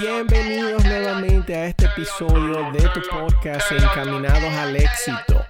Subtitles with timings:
[0.00, 5.44] Bienvenidos nuevamente a este episodio de tu podcast Encaminados al Éxito,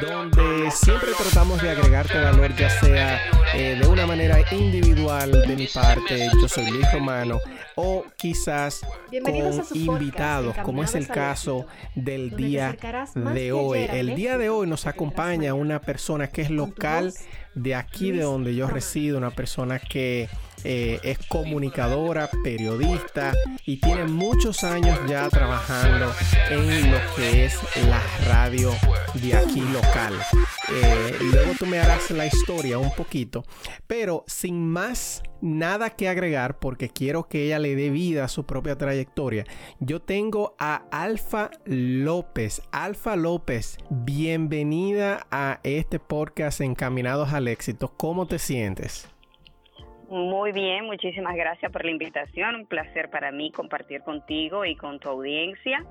[0.00, 3.20] donde siempre tratamos de agregarte valor, ya sea
[3.54, 7.38] eh, de una manera individual de mi parte, yo soy Luis Romano,
[7.76, 8.84] o quizás
[9.22, 12.76] con invitados, como es el caso del día
[13.14, 13.86] de hoy.
[13.90, 17.14] El día de hoy nos acompaña una persona que es local
[17.54, 20.28] de aquí de donde yo resido, una persona que
[20.64, 23.32] eh, es comunicadora, periodista
[23.66, 26.12] y tiene muchos años ya trabajando
[26.50, 28.70] en lo que es la radio
[29.14, 30.14] de aquí local.
[30.72, 33.44] Eh, luego tú me harás la historia un poquito,
[33.86, 38.46] pero sin más nada que agregar porque quiero que ella le dé vida a su
[38.46, 39.44] propia trayectoria.
[39.80, 42.62] Yo tengo a Alfa López.
[42.70, 47.92] Alfa López, bienvenida a este podcast Encaminados al Éxito.
[47.96, 49.11] ¿Cómo te sientes?
[50.12, 52.54] Muy bien, muchísimas gracias por la invitación.
[52.54, 55.86] Un placer para mí compartir contigo y con tu audiencia.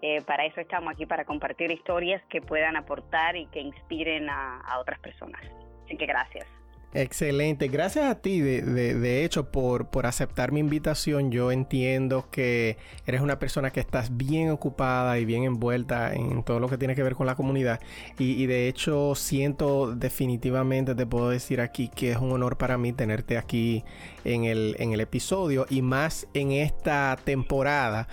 [0.00, 4.62] Eh, para eso estamos aquí, para compartir historias que puedan aportar y que inspiren a,
[4.62, 5.42] a otras personas.
[5.84, 6.46] Así que gracias.
[6.94, 11.30] Excelente, gracias a ti de, de, hecho por, por, aceptar mi invitación.
[11.30, 16.58] Yo entiendo que eres una persona que estás bien ocupada y bien envuelta en todo
[16.58, 17.80] lo que tiene que ver con la comunidad
[18.18, 22.78] y, y, de hecho siento definitivamente, te puedo decir aquí que es un honor para
[22.78, 23.84] mí tenerte aquí
[24.24, 28.08] en el, en el episodio y más en esta temporada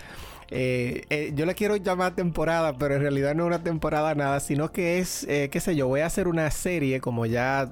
[0.50, 4.40] eh, eh, yo le quiero llamar temporada, pero en realidad no es una temporada nada,
[4.40, 7.72] sino que es, eh, qué sé yo, voy a hacer una serie, como ya,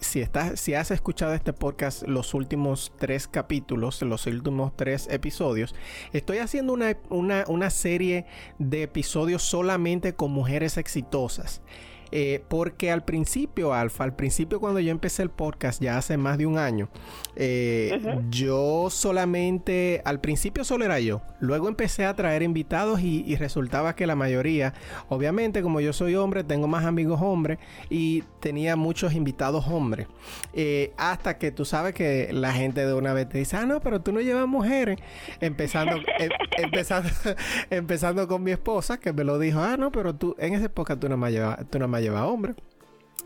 [0.00, 5.74] si, estás, si has escuchado este podcast, los últimos tres capítulos, los últimos tres episodios,
[6.12, 8.26] estoy haciendo una, una, una serie
[8.58, 11.62] de episodios solamente con mujeres exitosas.
[12.10, 16.38] Eh, porque al principio, Alfa, al principio cuando yo empecé el podcast, ya hace más
[16.38, 16.88] de un año,
[17.36, 18.00] eh,
[18.30, 21.22] yo solamente, al principio solo era yo.
[21.40, 24.74] Luego empecé a traer invitados y, resultaba que la mayoría,
[25.08, 30.08] obviamente como yo soy hombre, tengo más amigos hombres y tenía muchos invitados hombres.
[30.54, 33.80] Eh, hasta que tú sabes que la gente de una vez te dice, ah, no,
[33.80, 34.98] pero tú no llevas mujeres.
[35.40, 37.08] Empezando, em, empezando,
[37.70, 40.96] empezando con mi esposa, que me lo dijo, ah, no, pero tú en esa época
[40.96, 42.54] tú no me llevas, tú no me lleva hombre.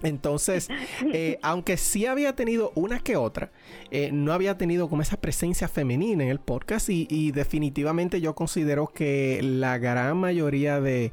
[0.02, 0.68] Entonces,
[1.12, 3.52] eh, aunque sí había tenido una que otra,
[3.90, 8.88] eh, no había tenido como esa presencia femenina en el podcast y, definitivamente yo considero
[8.88, 11.12] que la gran mayoría de,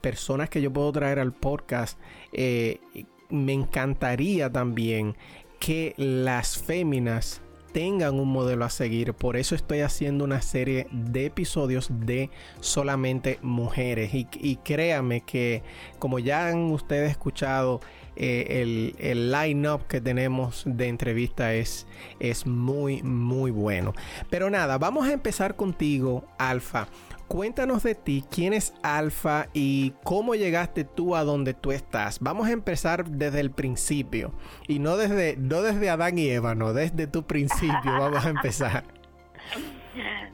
[0.00, 1.98] personas que yo puedo traer al podcast,
[2.32, 2.80] eh,
[3.28, 5.16] me encantaría también
[5.58, 7.42] que las féminas
[7.72, 9.14] tengan un modelo a seguir.
[9.14, 14.10] Por eso estoy haciendo una serie de episodios de solamente mujeres.
[14.12, 15.62] Y, créame que
[15.98, 17.80] como ya han ustedes escuchado,
[18.16, 21.86] eh, el, el line-up que tenemos de entrevista es,
[22.18, 23.94] es muy, muy bueno.
[24.28, 26.88] Pero nada, vamos a empezar contigo, Alfa
[27.30, 32.18] cuéntanos de ti, quién es Alfa y cómo llegaste tú a donde tú estás.
[32.18, 34.32] Vamos a empezar desde el principio
[34.66, 38.82] y no desde, no desde Adán y Eva, no, desde tu principio vamos a empezar.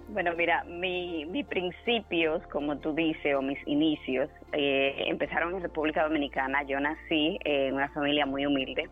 [0.08, 6.62] Bueno, mira, mis principios, como tú dices, o mis inicios, eh, empezaron en República Dominicana.
[6.62, 8.88] Yo nací en una familia muy humilde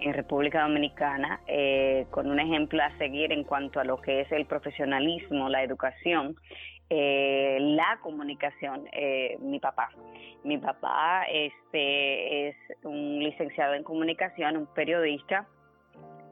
[0.00, 4.32] en República Dominicana, eh, con un ejemplo a seguir en cuanto a lo que es
[4.32, 6.36] el profesionalismo, la educación
[6.88, 9.90] eh, la comunicación, eh, mi papá.
[10.44, 15.46] Mi papá este, es un licenciado en comunicación, un periodista,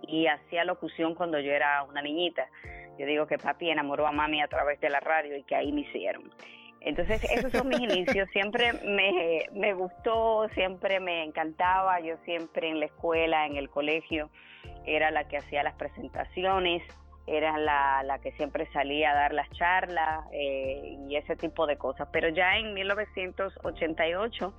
[0.07, 2.47] y hacía locución cuando yo era una niñita.
[2.99, 5.73] Yo digo que papi enamoró a mami a través de la radio y que ahí
[5.73, 6.31] me hicieron.
[6.81, 8.29] Entonces, esos son mis inicios.
[8.31, 11.99] Siempre me, me gustó, siempre me encantaba.
[12.01, 14.31] Yo siempre en la escuela, en el colegio,
[14.87, 16.83] era la que hacía las presentaciones
[17.27, 21.77] era la, la que siempre salía a dar las charlas eh, y ese tipo de
[21.77, 22.09] cosas.
[22.13, 24.55] Pero ya en 1988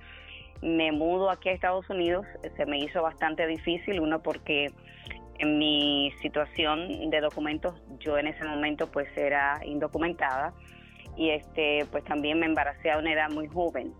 [0.62, 4.72] me mudo aquí a Estados Unidos, se me hizo bastante difícil, uno porque
[5.38, 10.54] en mi situación de documentos yo en ese momento pues era indocumentada
[11.14, 13.92] y este pues también me embaracé a una edad muy joven.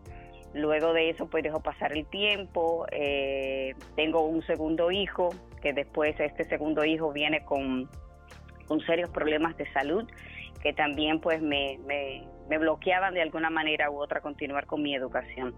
[0.55, 5.29] Luego de eso pues dejó pasar el tiempo, eh, tengo un segundo hijo
[5.61, 7.91] que después este segundo hijo viene con
[8.67, 10.07] con serios problemas de salud
[10.63, 15.55] que también pues me, me, bloqueaban de alguna manera u otra continuar con mi educación.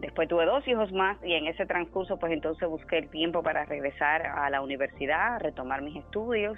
[0.00, 3.64] Después tuve dos hijos más y en ese transcurso pues entonces busqué el tiempo para
[3.64, 6.56] regresar a la universidad, retomar mis estudios,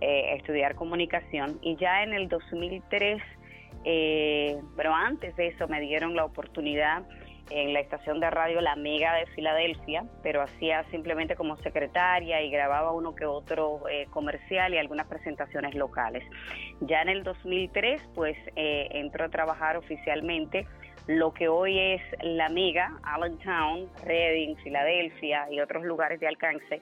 [0.00, 3.22] eh, estudiar comunicación y ya en el 2003,
[3.84, 7.02] eh, pero antes de eso me dieron la oportunidad
[7.54, 12.50] en la estación de radio La Mega de Filadelfia, pero hacía simplemente como secretaria y
[12.50, 16.24] grababa uno que otro eh, comercial y algunas presentaciones locales.
[16.80, 20.66] Ya en el 2003, pues eh, entró a trabajar oficialmente
[21.06, 26.80] lo que hoy es La Mega, Allentown, Reading, Filadelfia y otros lugares de alcance,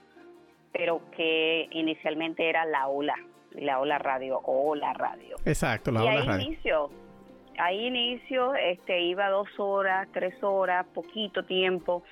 [0.71, 3.15] pero que inicialmente era La Ola,
[3.51, 5.35] La Ola Radio o La Radio.
[5.45, 7.10] Exacto, La Ola Radio
[7.57, 12.03] ahí inicio, este, iba dos horas, tres horas, poquito tiempo,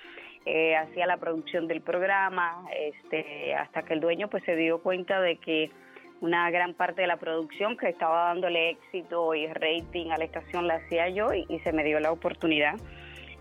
[0.45, 5.19] eh, hacía la producción del programa, este, hasta que el dueño pues se dio cuenta
[5.21, 5.71] de que
[6.21, 10.67] una gran parte de la producción que estaba dándole éxito y rating a la estación
[10.67, 12.75] la hacía yo y, se me dio la oportunidad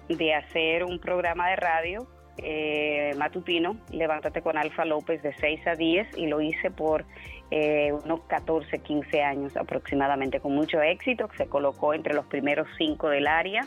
[0.08, 2.06] de hacer un programa de radio
[2.38, 7.04] eh, matutino, Levántate con Alfa López de 6 a 10 y lo hice por
[7.50, 13.08] eh, unos 14, 15 años aproximadamente, con mucho éxito, se colocó entre los primeros cinco
[13.08, 13.66] del área.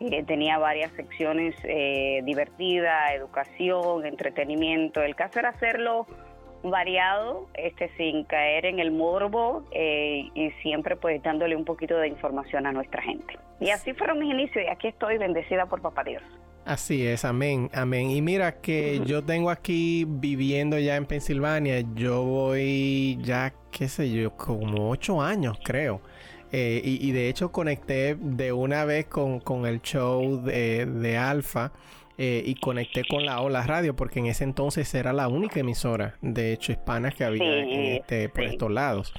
[0.00, 5.02] Eh, tenía varias secciones eh, divertida, educación, entretenimiento.
[5.02, 6.06] El caso era hacerlo
[6.62, 12.08] variado, este, sin caer en el morbo eh, y siempre pues dándole un poquito de
[12.08, 13.38] información a nuestra gente.
[13.60, 16.22] Y así fueron mis inicios y aquí estoy bendecida por Papá Dios.
[16.68, 18.10] Así es, amén, amén.
[18.10, 24.10] Y mira que yo tengo aquí viviendo ya en Pensilvania, yo voy ya, qué sé
[24.10, 26.02] yo, como ocho años creo.
[26.52, 31.72] Eh, y, de hecho conecté de una vez con, el show de, de Alfa
[32.20, 36.16] eh, y conecté con la Ola Radio porque en ese entonces era la única emisora,
[36.20, 39.14] de hecho, hispana que había este, por estos lados.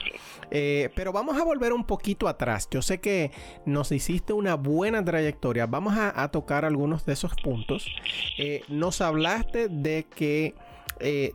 [0.52, 2.68] Eh, pero vamos a volver un poquito atrás.
[2.70, 3.32] Yo sé que
[3.66, 5.66] nos hiciste una buena trayectoria.
[5.66, 7.88] Vamos a, tocar algunos de esos puntos.
[8.38, 10.54] Eh, nos hablaste de que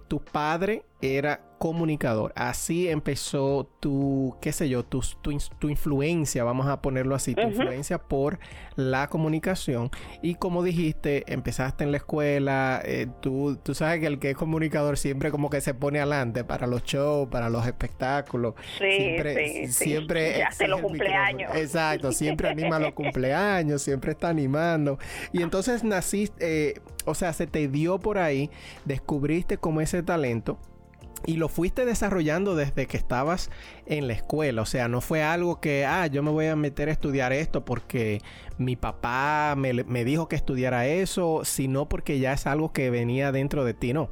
[0.08, 2.30] tu padre era comunicador.
[2.36, 7.96] Así empezó tu, qué sé yo, tu, tu, influencia, vamos a ponerlo así, tu influencia
[7.96, 8.38] por
[8.76, 9.90] la comunicación.
[10.20, 14.36] Y como dijiste, empezaste en la escuela, eh, tú, tú sabes que el que es
[14.36, 18.52] comunicador siempre como que se pone adelante para los shows, para los espectáculos.
[18.78, 21.50] Sí, siempre, sí, siempre hace los cumpleaños.
[21.56, 24.98] Exacto, siempre anima los cumpleaños, siempre está animando.
[25.32, 26.74] Y entonces naciste, eh,
[27.06, 28.50] o sea, se te dio por ahí,
[28.84, 30.58] descubriste como ese talento
[31.26, 33.50] y lo fuiste desarrollando desde que estabas
[33.86, 34.62] en la escuela.
[34.62, 37.64] O sea, no fue algo que, ah, yo me voy a meter a estudiar esto
[37.64, 38.20] porque
[38.58, 43.64] mi papá me, dijo que estudiara eso, sino porque ya es algo que venía dentro
[43.64, 44.10] de ti, ¿no?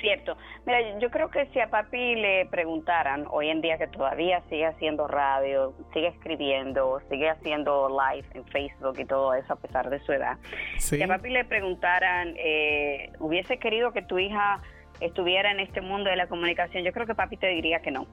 [0.00, 0.36] Cierto.
[0.66, 4.66] Mira, yo creo que si a papi le preguntaran hoy en día que todavía sigue
[4.66, 10.00] haciendo radio, sigue escribiendo, sigue haciendo live en Facebook y todo eso a pesar de
[10.00, 10.38] su edad,
[10.78, 14.60] si a papi le preguntaran, eh, hubiese querido que tu hija
[15.04, 18.06] estuviera en este mundo de la comunicación, yo creo que papi te diría que no.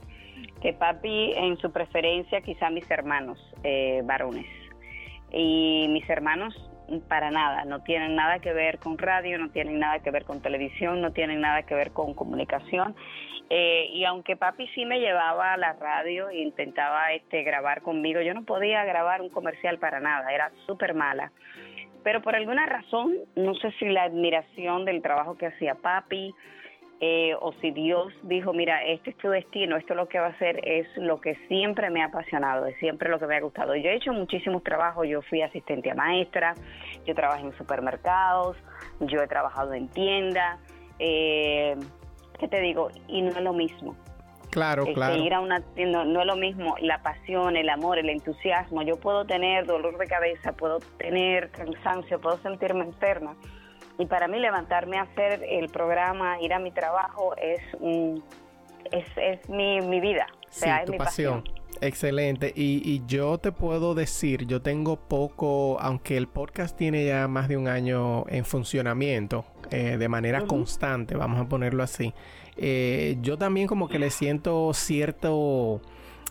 [0.62, 4.45] Que papi en su preferencia quizá mis hermanos eh, varones.
[5.31, 6.56] Y mis hermanos
[7.07, 10.41] para nada, no tienen nada que ver con radio, no tienen nada que ver con
[10.41, 12.95] televisión, no tienen nada que ver con comunicación.
[13.50, 18.21] Eh, y aunque papi sí me llevaba a la radio e intentaba este, grabar conmigo,
[18.21, 21.31] yo no podía grabar un comercial para nada, era súper mala.
[22.03, 26.33] Pero por alguna razón, no sé si la admiración del trabajo que hacía papi,
[27.01, 30.28] eh, o si Dios dijo, mira, este es tu destino, esto es lo que va
[30.28, 33.42] a hacer, es lo que siempre me ha apasionado, es siempre lo que me ha
[33.42, 33.75] gustado.
[33.75, 36.56] Yo he hecho muchísimos trabajos, yo fui asistente a maestra,
[37.06, 38.57] yo trabajé en supermercados,
[39.00, 40.60] yo he trabajado en tiendas,
[41.00, 41.78] eh,
[42.38, 42.90] ¿qué te digo?
[43.07, 43.95] Y no es lo mismo.
[44.50, 45.16] Claro, este, claro.
[45.16, 48.81] Ir a una tienda no es lo mismo la pasión, el amor, el entusiasmo.
[48.81, 53.35] Yo puedo tener dolor de cabeza, puedo tener cansancio, puedo sentirme enferma,
[53.99, 57.61] y para mí levantarme a hacer el programa, ir a mi trabajo, es,
[58.91, 60.25] es, es mi, mi, vida.
[60.47, 61.44] O sea, es mi pasión.
[61.81, 62.53] Excelente.
[62.56, 67.49] Y, y, yo te puedo decir, yo tengo poco, aunque el podcast tiene ya más
[67.49, 72.13] de un año en funcionamiento, eh, de manera constante, vamos a ponerlo así.
[72.56, 75.81] Eh, yo también como que le siento cierto...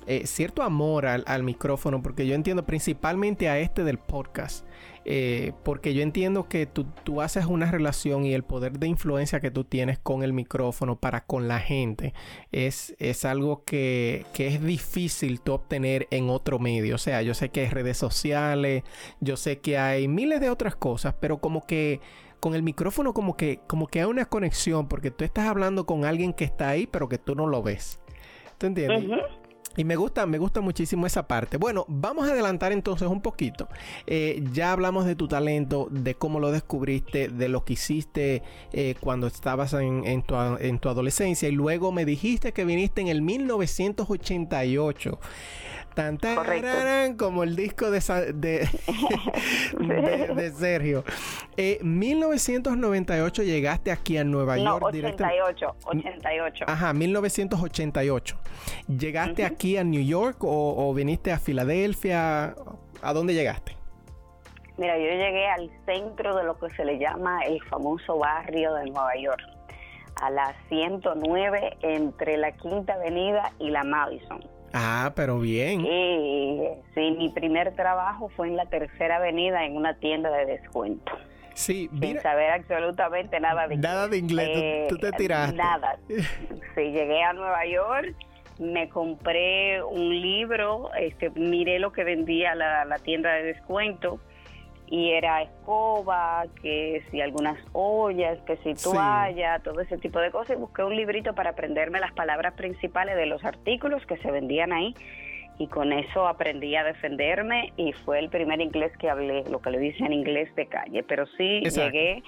[0.07, 4.65] Eh, cierto amor al, al, micrófono, porque yo entiendo principalmente a este del podcast.
[5.11, 9.41] Eh, porque yo entiendo que tú, tú, haces una relación y el poder de influencia
[9.41, 12.13] que tú tienes con el micrófono para con la gente
[12.53, 16.97] es, es algo que, que, es difícil tú obtener en otro medio.
[16.97, 18.83] O sea, yo sé que hay redes sociales,
[19.21, 22.03] yo sé que hay miles de otras cosas, pero como que
[22.39, 26.05] con el micrófono como que, como que hay una conexión porque tú estás hablando con
[26.05, 27.99] alguien que está ahí pero que tú no lo ves.
[28.59, 29.09] ¿Tú entiendes?
[29.79, 31.57] Y me gusta, me gusta muchísimo esa parte.
[31.57, 33.69] Bueno, vamos a adelantar entonces un poquito.
[34.09, 38.43] Eh, ya hablamos de tu talento, de cómo lo descubriste, de lo que hiciste
[38.73, 43.07] eh, cuando estabas en, tu, en, tu, adolescencia y luego me dijiste que viniste en
[43.07, 45.21] el 1988.
[45.95, 46.17] Tan,
[47.17, 47.99] como el disco de,
[48.35, 48.69] de,
[50.37, 51.03] de, Sergio.
[51.57, 54.81] Eh, 1998 llegaste aquí a Nueva York.
[54.81, 56.65] 88, 88.
[56.69, 58.37] Ajá, 1988.
[58.87, 62.55] ¿Llegaste aquí a New York o, o viniste a Filadelfia?
[63.03, 63.79] ¿A dónde llegaste?
[64.79, 68.85] Mira, yo llegué al centro de lo que se le llama el famoso barrio de
[68.87, 69.43] Nueva York,
[70.23, 74.41] a la 109 entre la Quinta Avenida y la Madison.
[74.73, 75.83] Ah, pero bien.
[76.95, 81.13] sí, mi primer trabajo fue en la Tercera Avenida en una tienda de descuento.
[81.55, 83.91] Sí, sin saber absolutamente nada de inglés.
[83.91, 85.57] Nada de inglés, tú, te tiraste.
[85.57, 85.99] Nada.
[86.09, 88.15] sí, llegué a Nueva York,
[88.59, 94.21] me compré un libro, este, miré lo que vendía la, la tienda de descuento
[94.91, 100.57] y era escoba, que si algunas ollas, que si toalla, todo ese tipo de cosas.
[100.57, 104.73] Y busqué un librito para aprenderme las palabras principales de los artículos que se vendían
[104.73, 104.95] ahí.
[105.59, 109.71] Y con eso aprendí a defenderme y fue el primer inglés que hablé, lo que
[109.71, 111.03] le dicen inglés de calle.
[111.03, 112.23] Pero sí llegué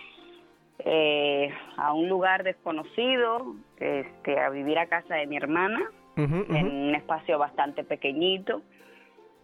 [0.80, 5.80] eh, a un lugar desconocido, este, a vivir a casa de mi hermana,
[6.24, 8.62] en un espacio bastante pequeñito,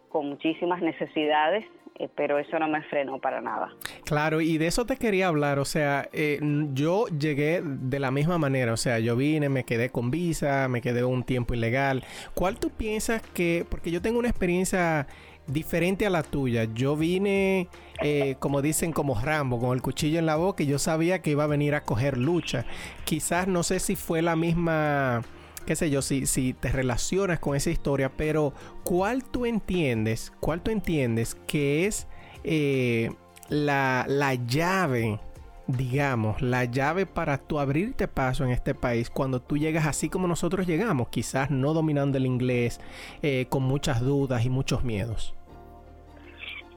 [0.08, 1.64] con muchísimas necesidades
[1.98, 3.70] eh, pero eso no me frenó para nada.
[4.04, 6.38] Claro, y de eso te quería hablar, o sea, eh,
[6.74, 10.82] yo llegué de la misma manera, o sea, yo vine, me quedé con visa, me
[10.82, 12.04] quedé un tiempo ilegal.
[12.34, 15.06] ¿Cuál tú piensas que, porque yo tengo una experiencia
[15.46, 16.64] diferente a la tuya.
[16.74, 17.68] Yo vine,
[18.02, 21.30] eh, como dicen, como Rambo, con el cuchillo en la boca y yo sabía que
[21.30, 22.64] iba a venir a coger lucha.
[23.04, 25.22] Quizás no sé si fue la misma
[25.66, 28.54] qué sé yo, si, si te relacionas con esa historia, pero
[28.84, 32.08] ¿cuál tú entiendes, cuál tú entiendes que es
[32.44, 33.10] eh,
[33.48, 35.20] la, la llave
[35.66, 40.28] digamos, la llave para tú abrirte paso en este país cuando tú llegas así como
[40.28, 42.80] nosotros llegamos, quizás no dominando el inglés,
[43.22, 45.34] eh, con muchas dudas y muchos miedos?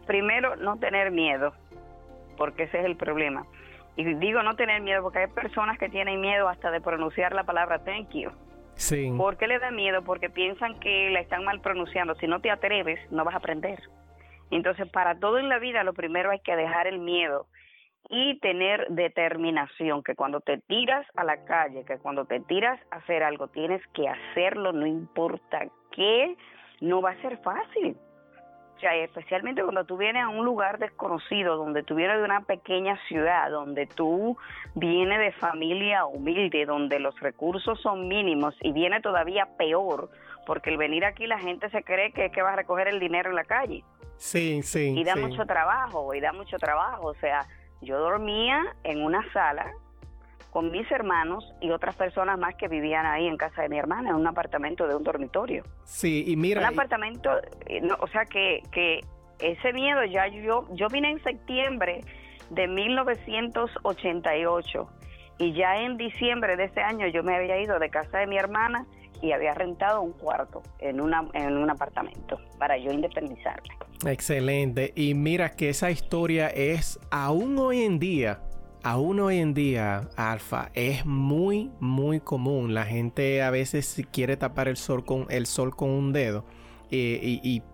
[0.08, 1.54] Primero, no tener miedo,
[2.36, 3.46] porque ese es el problema.
[3.96, 7.44] Y digo no tener miedo porque hay personas que tienen miedo hasta de pronunciar la
[7.44, 8.32] palabra thank you.
[9.18, 10.04] ¿Por qué le da miedo?
[10.04, 12.16] Porque piensan que la están mal pronunciando.
[12.16, 13.80] Si no te atreves, no vas a aprender.
[14.52, 17.48] Entonces, para todo en la vida, lo primero hay que dejar el miedo
[18.10, 22.98] y tener determinación, que cuando te tiras a la calle, que cuando te tiras a
[22.98, 26.36] hacer algo, tienes que hacerlo, no importa qué,
[26.82, 27.98] no va a ser fácil.
[28.82, 33.50] Especialmente cuando tú vienes a un lugar desconocido, donde tú vienes de una pequeña ciudad,
[33.50, 34.38] donde tú
[34.76, 40.10] vienes de familia humilde, donde los recursos son mínimos y viene todavía peor,
[40.46, 43.00] porque el venir aquí la gente se cree que es que va a recoger el
[43.00, 43.84] dinero en la calle.
[44.18, 44.94] Sí, sí.
[44.98, 47.08] Y da mucho trabajo, y da mucho trabajo.
[47.08, 47.46] O sea,
[47.82, 49.72] yo dormía en una sala
[50.52, 54.10] con mis hermanos y otras personas más que vivían ahí en casa de mi hermana,
[54.10, 55.64] en un apartamento de un dormitorio.
[55.84, 56.62] Sí, y mira...
[56.62, 57.30] Un apartamento,
[57.68, 59.02] eh, o sea que, que
[59.40, 62.02] ese miedo ya yo, yo vine en septiembre
[62.50, 64.90] de 1988
[65.38, 68.38] y ya en diciembre de ese año yo me había ido de casa de mi
[68.38, 68.86] hermana
[69.22, 73.68] y había rentado un cuarto en, una, en un apartamento para yo independizarme.
[74.06, 74.94] Excelente.
[74.96, 78.40] Y mira que esa historia es aún hoy en día
[78.84, 82.74] aún hoy en día, Alfa, es muy, muy común.
[82.74, 86.46] La gente a veces quiere tapar el sol con, el sol con un dedo
[86.92, 87.20] eh,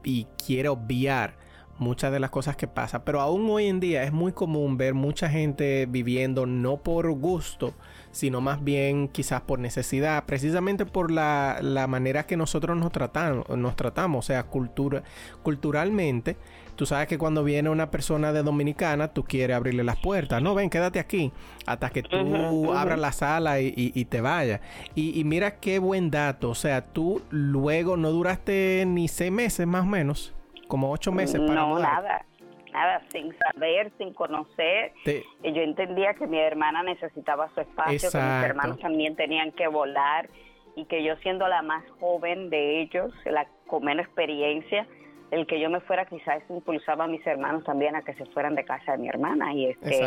[0.04, 1.38] y, quiere obviar
[1.78, 3.02] muchas de las cosas que pasan.
[3.06, 7.74] Pero aún hoy en día es muy común ver mucha gente viviendo no por gusto,
[8.12, 13.50] sino más bien quizás por necesidad, precisamente por la, la manera que nosotros nos tratamos,
[13.50, 15.04] nos tratamos o sea, cultura,
[15.44, 16.38] culturalmente
[16.76, 20.42] Tú sabes que cuando viene una persona de Dominicana, tú quieres abrirle las puertas.
[20.42, 21.32] No, ven, quédate aquí
[21.66, 24.62] hasta que tú abras la sala y, te vayas.
[24.94, 26.50] Y, mira qué buen dato.
[26.50, 30.34] O sea, tú luego no duraste ni seis meses más o menos,
[30.68, 32.26] como ocho meses para No, nada.
[32.74, 34.92] Nada, sin saber, sin conocer.
[35.06, 40.30] Yo entendía que mi hermana necesitaba su espacio, que mis hermanos también tenían que volar
[40.76, 44.86] y que yo siendo la más joven de ellos, la con menos experiencia,
[45.32, 48.56] el que yo me fuera quizás impulsaba a mis hermanos también a que se fueran
[48.56, 50.02] de casa de mi hermana y este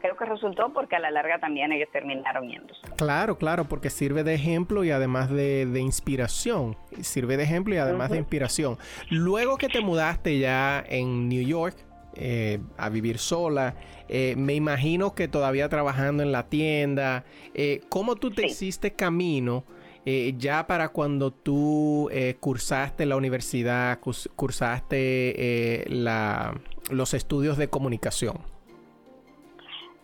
[0.00, 2.80] creo que resultó porque a la larga también ellos terminaron yéndose.
[2.96, 8.10] Claro, claro, porque sirve de ejemplo y además de, inspiración, sirve de ejemplo y además
[8.10, 8.76] de inspiración.
[9.10, 11.76] Luego que te mudaste ya en New York,
[12.20, 13.76] eh, a vivir sola.
[14.08, 17.24] Eh, me imagino que todavía trabajando en la tienda.
[17.54, 19.64] Eh, ¿Cómo tú te hiciste camino
[20.04, 23.98] eh, ya para cuando tú eh, cursaste la universidad,
[24.36, 26.58] cursaste eh, la,
[26.90, 28.38] los estudios de comunicación?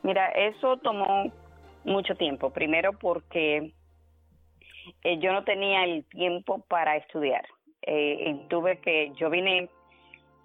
[0.02, 1.32] Mira, eso tomó
[1.84, 2.50] mucho tiempo.
[2.50, 3.72] Primero porque
[5.02, 7.46] yo no tenía el tiempo para estudiar.
[7.86, 9.68] Eh, tuve que, yo vine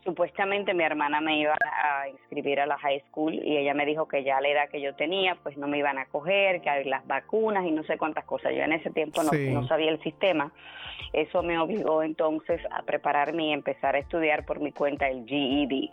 [0.03, 4.07] supuestamente mi hermana me iba a inscribir a la high school y ella me dijo
[4.07, 6.85] que ya la edad que yo tenía pues no me iban a coger, que hay
[6.85, 8.53] las vacunas y no sé cuántas cosas.
[8.55, 10.51] Yo en ese tiempo no, sabía el sistema.
[11.13, 15.89] Eso me obligó entonces a prepararme y empezar a estudiar por mi cuenta el GED.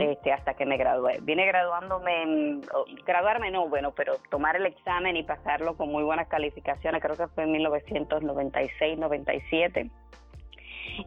[0.00, 1.18] este, hasta que me gradué.
[1.22, 2.60] Vine graduándome,
[3.06, 7.26] graduarme no, bueno, pero tomar el examen y pasarlo con muy buenas calificaciones, creo que
[7.28, 9.90] fue en 1996, 97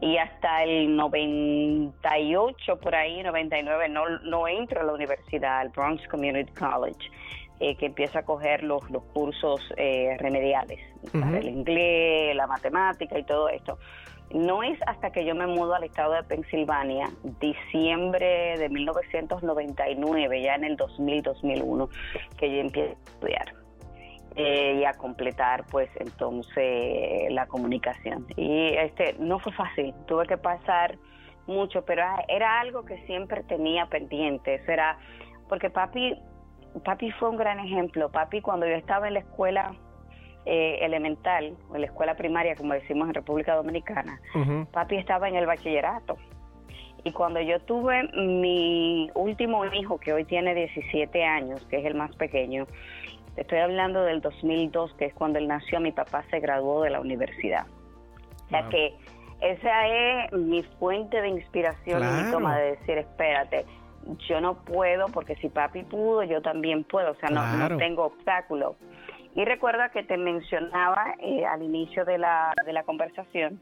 [0.00, 6.06] y hasta el 98 por ahí, 99, no, no entro a la universidad, al Bronx
[6.08, 7.10] Community College.
[7.62, 10.80] Eh, que empieza a coger los, los cursos eh, remediales
[11.12, 13.78] para el inglés, la matemática y todo esto.
[14.32, 20.54] No es hasta que yo me mudo al estado de Pensilvania, diciembre de 1999, ya
[20.54, 21.88] en el 2000-2001,
[22.38, 23.59] que yo empiezo a estudiar.
[24.36, 28.26] Eh, y a completar pues entonces la comunicación.
[28.36, 30.96] Y este no fue fácil, tuve que pasar
[31.48, 34.98] mucho, pero era algo que siempre tenía pendiente, eso era
[35.48, 36.16] porque papi
[36.84, 39.74] papi fue un gran ejemplo, papi cuando yo estaba en la escuela
[40.46, 44.20] eh, elemental, en la escuela primaria, como decimos en República Dominicana,
[44.72, 46.16] papi estaba en el bachillerato.
[47.02, 51.94] Y cuando yo tuve mi último hijo, que hoy tiene 17 años, que es el
[51.94, 52.66] más pequeño,
[53.40, 57.00] Estoy hablando del 2002, que es cuando él nació, mi papá se graduó de la
[57.00, 57.66] universidad.
[58.44, 58.94] O sea que
[59.40, 63.64] esa es mi fuente de inspiración y mi toma de decir, espérate,
[64.28, 68.76] yo no puedo porque si papi pudo, yo también puedo, o sea, no, tengo obstáculos.
[69.34, 73.58] Y recuerda que te mencionaba eh, al inicio de la, de la conversación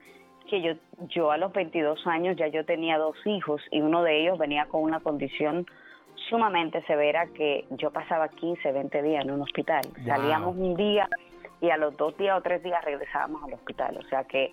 [0.51, 0.73] que yo,
[1.09, 4.67] yo a los 22 años ya yo tenía dos hijos y uno de ellos venía
[4.67, 5.67] con una condición
[6.29, 9.83] sumamente severa que yo pasaba 15, 20 días en un hospital.
[10.07, 11.09] Salíamos un día
[11.61, 13.99] y a los dos días o tres días regresábamos al hospital.
[13.99, 14.53] O sea que,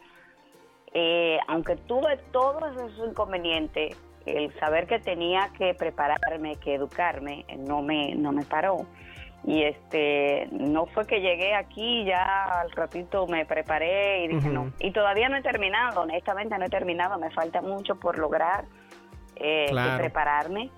[0.94, 7.82] eh, aunque tuve todos esos inconvenientes, el saber que tenía que prepararme, que educarme, no
[7.82, 8.86] me, no me paró.
[9.44, 14.72] Y este, no fue que llegué aquí ya al ratito me preparé y dije no.
[14.80, 18.66] Y todavía no he terminado, honestamente no he terminado, me falta mucho por lograr
[19.36, 20.72] eh, prepararme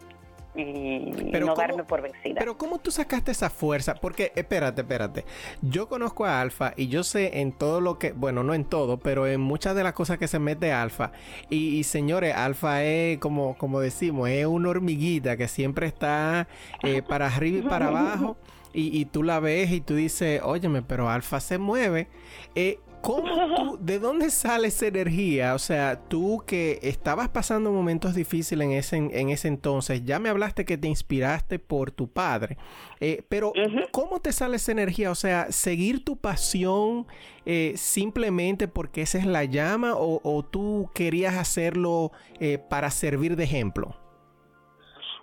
[0.58, 2.36] y no darme por vencida.
[2.40, 3.96] Pero ¿cómo tú sacaste esa fuerza?
[3.96, 5.26] Porque, espérate, espérate.
[5.62, 8.98] Yo conozco a Alfa y yo sé en todo lo que, bueno, no en todo,
[8.98, 11.12] pero en muchas de las cosas que se mete Alfa.
[11.50, 16.48] Y, señores, Alfa es como, como decimos, es una hormiguita que siempre está
[16.84, 18.38] eh, para arriba y para abajo.
[18.74, 22.08] Y, y, tú la ves y tú dices, óyeme, pero Alfa se mueve.
[22.54, 25.54] Eh, ¿Cómo tú, de dónde sale esa energía?
[25.54, 30.30] O sea, tú que estabas pasando momentos difíciles en ese, en ese entonces, ya me
[30.30, 32.58] hablaste que te inspiraste por tu padre,
[33.00, 33.54] eh, pero
[33.92, 35.12] ¿cómo te sale esa energía?
[35.12, 37.08] O sea, seguir tu pasión
[37.46, 43.44] eh, simplemente porque esa es la llama o, tú querías hacerlo eh, para servir de
[43.46, 43.96] ejemplo?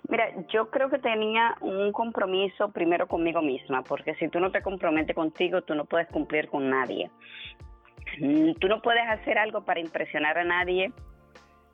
[0.07, 4.61] Mira, yo creo que tenía un compromiso primero conmigo misma, porque si tú no te
[4.61, 7.09] comprometes contigo, tú no puedes cumplir con nadie.
[8.19, 10.91] Mm, tú no puedes hacer algo para impresionar a nadie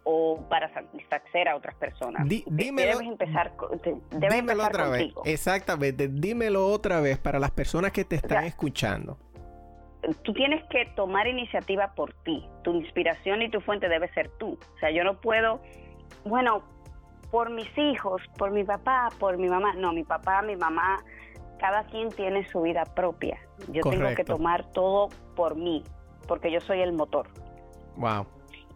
[0.03, 2.27] o para satisfacer a otras personas.
[2.27, 3.53] dímelo, debes empezar,
[4.11, 5.13] dímelo otra vez.
[5.25, 9.17] Exactamente, dímelo otra vez para las personas que te están escuchando.
[10.23, 12.43] Tú tienes que tomar iniciativa por ti.
[12.63, 14.57] Tu inspiración y tu fuente debe ser tú.
[14.75, 15.61] O sea, yo no puedo,
[16.25, 16.63] bueno,
[17.29, 19.73] por mis hijos, por mi papá, por mi mamá.
[19.75, 21.03] No, mi papá, mi mamá,
[21.59, 23.37] cada quien tiene su vida propia.
[23.71, 25.83] Yo tengo que tomar todo por mí,
[26.31, 27.27] porque yo soy el motor.
[27.97, 28.25] Wow.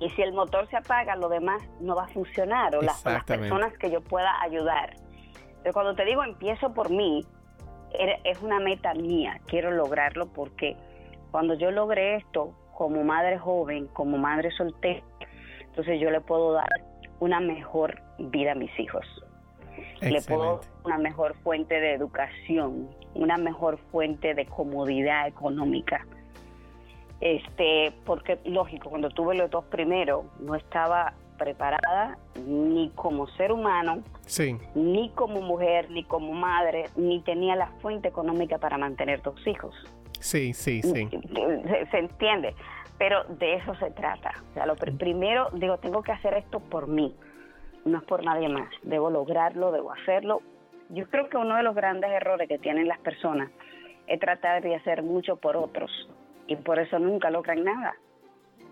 [0.02, 3.72] Y si el motor se apaga, lo demás no va a funcionar o, las personas
[3.78, 4.98] que yo pueda ayudar.
[5.64, 7.26] Pero cuando te digo empiezo por mí,
[8.26, 10.76] es una meta mía, quiero lograrlo porque
[11.32, 15.02] cuando yo logré esto como madre joven, como madre soltera,
[15.62, 16.68] entonces yo le puedo dar
[17.22, 19.06] una mejor vida a mis hijos.
[20.02, 26.06] Le puedo dar una mejor fuente de educación, una mejor fuente de comodidad económica
[27.22, 34.04] este, porque lógico, cuando tuve los dos primeros, no estaba preparada ni como ser humano,
[34.74, 39.76] ni como mujer, ni como madre, ni tenía la fuente económica para mantener dos hijos.
[40.20, 41.10] Sí, sí, sí.
[41.92, 42.56] Se, entiende,
[42.98, 44.32] pero de eso se trata.
[44.52, 47.16] O sea, lo primero, digo, tengo que hacer esto por mí,
[47.84, 48.70] no es por nadie más.
[48.84, 50.42] Debo lograrlo, debo hacerlo.
[50.90, 53.52] Yo creo que uno de los grandes errores que tienen las personas
[54.08, 55.92] es tratar de hacer mucho por otros
[56.48, 57.96] y por eso nunca logran nada.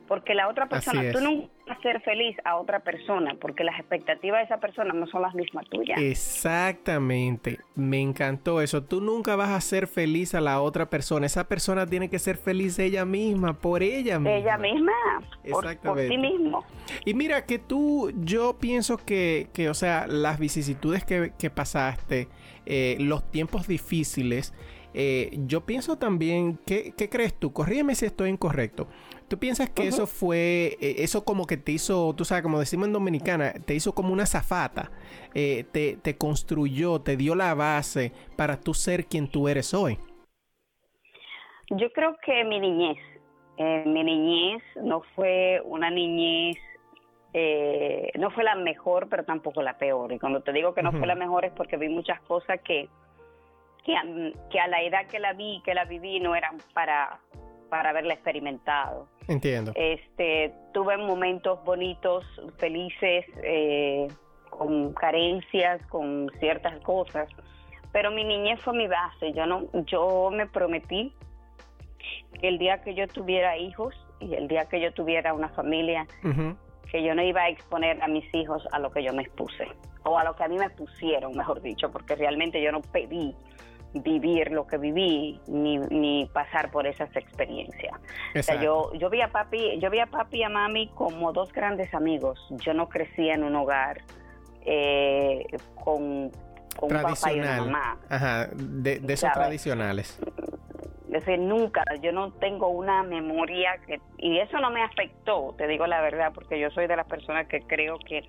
[0.08, 3.80] porque la otra persona, tú nunca vas a ser feliz a otra persona, porque las
[3.80, 6.00] expectativas de esa persona no son las mismas tuyas.
[6.00, 8.84] Exactamente, me encantó eso.
[8.84, 12.36] Tú nunca vas a ser feliz a la otra persona, esa persona tiene que ser
[12.36, 14.36] feliz ella misma, por ella misma.
[14.36, 14.92] Ella misma,
[15.44, 15.82] Exactamente.
[15.88, 16.66] Por, sí mismo.
[17.06, 22.28] Y mira que tú, yo pienso que, que o sea, las vicisitudes que, que pasaste,
[22.66, 24.54] eh, los tiempos difíciles,
[24.94, 27.52] eh, yo pienso también, ¿qué, ¿qué, crees tú?
[27.52, 28.88] Corrígeme si estoy incorrecto.
[29.28, 32.88] ¿Tú piensas que eso fue, eh, eso como que te hizo, tú sabes, como decimos
[32.88, 34.92] en Dominicana, te hizo como una zafata,
[35.34, 39.98] eh, te, te construyó, te dio la base para tú ser quien tú eres hoy?
[41.72, 43.00] Yo creo que mi niñez,
[43.86, 46.58] mi niñez no fue una niñez
[48.20, 50.12] no fue la mejor, pero tampoco la peor.
[50.12, 52.90] Y cuando te digo que no fue la mejor es porque vi muchas cosas que,
[53.84, 54.04] que a,
[54.50, 57.20] que a la edad que la vi, que la viví, no eran para,
[57.70, 59.08] para haberla experimentado.
[59.28, 59.72] Entiendo.
[59.76, 62.26] Este, tuve momentos bonitos,
[62.58, 64.08] felices, eh,
[64.50, 67.28] con carencias, con ciertas cosas,
[67.92, 69.34] pero mi niñez fue mi base.
[69.34, 71.14] Yo no, yo me prometí
[72.40, 76.06] que el día que yo tuviera hijos y el día que yo tuviera una familia,
[76.92, 79.68] que yo no iba a exponer a mis hijos a lo que yo me expuse
[80.04, 83.36] o a lo que a mí me pusieron, mejor dicho, porque realmente yo no pedí
[83.94, 87.94] vivir lo que viví ni, ni pasar por esas experiencias.
[88.36, 91.32] O sea, yo, yo vi a papi, yo vi a papi y a mami como
[91.32, 92.40] dos grandes amigos.
[92.52, 94.02] Yo no crecí en un hogar
[94.66, 96.32] eh, con,
[96.76, 97.98] con un papá y una mamá.
[98.10, 100.20] Ajá, de, de esos tradicionales.
[101.14, 105.68] Es decir, nunca, yo no tengo una memoria que, y eso no me afectó, te
[105.68, 108.24] digo la verdad, porque yo soy de las personas que creo que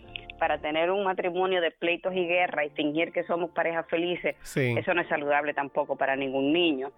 [0.45, 4.93] para tener un matrimonio de pleitos y guerra y fingir que somos parejas felices, eso
[4.93, 6.93] no es saludable tampoco para ningún niño.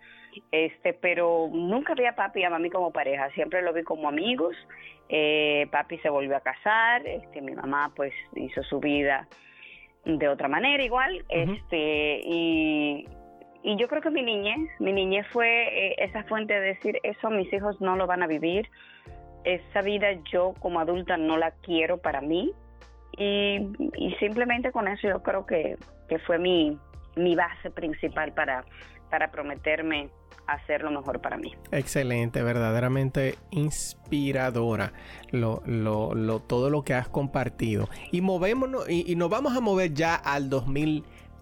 [0.50, 4.08] Este, pero nunca vi a papi y a mami como pareja, siempre lo vi como
[4.08, 4.56] amigos.
[5.08, 9.28] Eh, papi se volvió a casar, este, mi mamá pues hizo su vida
[10.04, 13.06] de otra manera igual, este, y,
[13.62, 17.30] y yo creo que mi niñez, mi niñez fue eh, esa fuente de decir, eso
[17.30, 18.68] mis hijos no lo van a vivir,
[19.44, 22.52] esa vida yo como adulta no la quiero para mí,
[23.16, 25.76] y, simplemente con eso yo creo que,
[26.26, 26.78] fue mi,
[27.16, 28.64] mi base principal para,
[29.10, 30.08] para prometerme
[30.46, 31.54] hacer lo mejor para mí.
[31.72, 34.92] Excelente, verdaderamente inspiradora
[35.30, 37.88] lo, lo, lo, todo lo que has compartido.
[38.12, 40.48] Y movémonos y, y nos vamos a mover ya al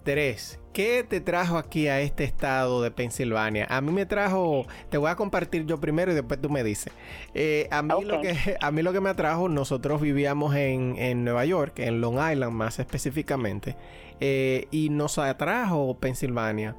[0.05, 0.61] 2003.
[0.75, 3.67] ¿Qué te trajo aquí a este estado de Pensilvania?
[3.71, 6.93] A mí me trajo, te voy a compartir yo primero y después tú me dices.
[7.33, 11.25] Eh, a, mí lo que, a mí lo que me atrajo, nosotros vivíamos en, en
[11.25, 13.77] Nueva York, en Long Island más específicamente,
[14.21, 16.77] eh, y nos atrajo Pensilvania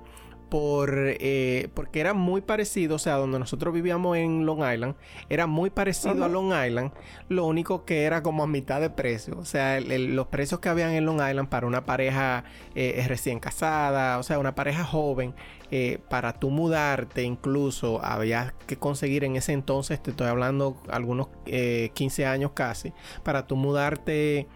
[0.50, 4.96] por, eh, porque era muy parecido, o sea, donde nosotros vivíamos en Long Island,
[5.30, 6.92] era muy parecido a Long Island,
[7.30, 10.92] lo único que era como a mitad de precio, o sea, los precios que habían
[10.92, 12.44] en Long Island para una pareja
[12.76, 15.34] eh, recién casada, o sea, una pareja joven,
[15.72, 21.28] eh, para tú mudarte incluso había que conseguir en ese entonces, te estoy hablando algunos
[21.46, 24.48] 15 años casi, para tú mudarte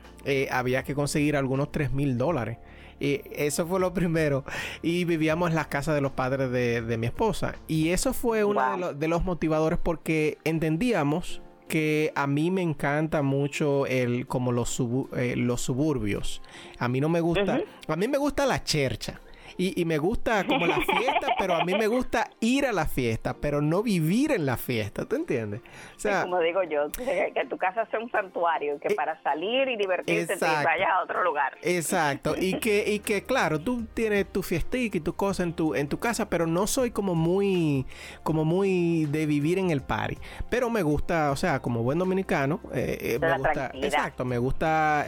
[0.52, 2.60] había que conseguir algunos 3 mil dólares.
[3.00, 4.44] Y eso fue lo primero.
[4.82, 7.56] Y vivíamos en las casas de los padres de, mi esposa.
[7.68, 13.86] Y eso fue uno de, los motivadores porque entendíamos que a mí me encanta mucho
[13.86, 14.82] el como los,
[15.16, 16.42] eh, los suburbios.
[16.80, 19.22] A mí no me gusta, a mí me gusta la chercha.
[19.62, 23.36] Y, me gusta como la fiesta, pero a mí me gusta ir a la fiesta,
[23.42, 25.60] pero no vivir en la fiesta, ¿tú entiendes?
[25.98, 29.68] O sea, como digo yo, que, tu casa sea un santuario, que eh, para salir
[29.68, 31.58] y divertirte te vayas a otro lugar.
[31.62, 35.76] Exacto, y que, y que claro, tú tienes tu fiestica y tu cosa en tu,
[35.76, 37.86] en tu casa, pero no soy como muy,
[38.24, 40.18] como muy de vivir en el party.
[40.50, 45.06] Pero me gusta, o sea, como buen dominicano, eh, eh, me gusta, exacto, me gusta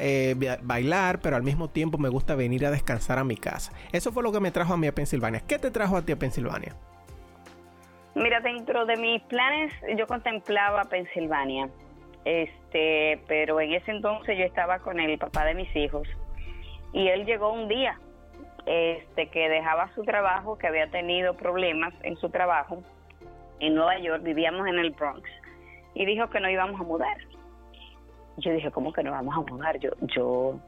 [0.61, 3.71] bailar, pero al mismo tiempo me gusta venir a descansar a mi casa.
[3.93, 5.41] Eso fue lo que me trajo a mí a Pensilvania.
[5.47, 6.75] ¿Qué te trajo a ti a Pensilvania?
[8.15, 11.69] Mira, dentro de mis planes yo contemplaba Pensilvania,
[12.25, 16.07] este, pero en ese entonces yo estaba con el papá de mis hijos
[16.91, 17.97] y él llegó un día,
[18.65, 22.83] este, que dejaba su trabajo, que había tenido problemas en su trabajo
[23.59, 25.29] en Nueva York, vivíamos en el Bronx
[25.93, 27.17] y dijo que no íbamos a mudar
[28.37, 29.79] yo dije, ¿cómo que nos vamos a mudar?
[29.79, 30.59] Yo, yo,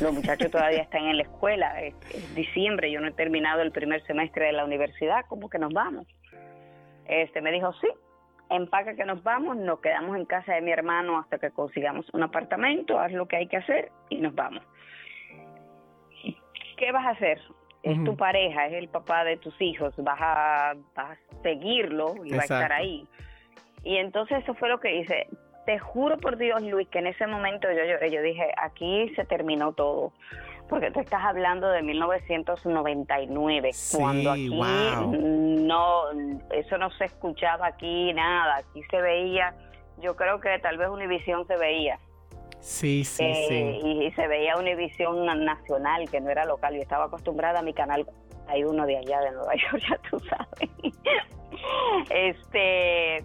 [0.00, 1.94] los muchachos todavía están en la escuela, es,
[2.34, 6.06] diciembre, yo no he terminado el primer semestre de la universidad, ¿cómo que nos vamos?
[7.06, 7.88] Este me dijo, sí,
[8.50, 12.22] empaca que nos vamos, nos quedamos en casa de mi hermano hasta que consigamos un
[12.22, 14.62] apartamento, haz lo que hay que hacer y nos vamos.
[16.76, 17.40] ¿Qué vas a hacer?
[17.82, 22.32] Es tu pareja, es el papá de tus hijos, vas a, vas a seguirlo y
[22.32, 23.06] va a estar ahí.
[23.82, 25.28] Y entonces eso fue lo que hice
[25.68, 29.26] te juro por Dios, Luis, que en ese momento yo lloré, yo dije, aquí se
[29.26, 30.14] terminó todo.
[30.66, 36.04] Porque tú estás hablando de 1999, cuando aquí no,
[36.52, 39.54] eso no se escuchaba aquí nada, aquí se veía,
[39.98, 41.98] yo creo que tal vez Univisión se veía.
[42.60, 43.44] Sí, sí, eh,
[43.82, 44.06] sí.
[44.06, 46.76] Y, se veía Univisión nacional, que no era local.
[46.76, 48.06] Yo estaba acostumbrada a mi canal,
[48.46, 50.70] hay uno de allá de Nueva York, ya tú sabes.
[52.08, 53.22] este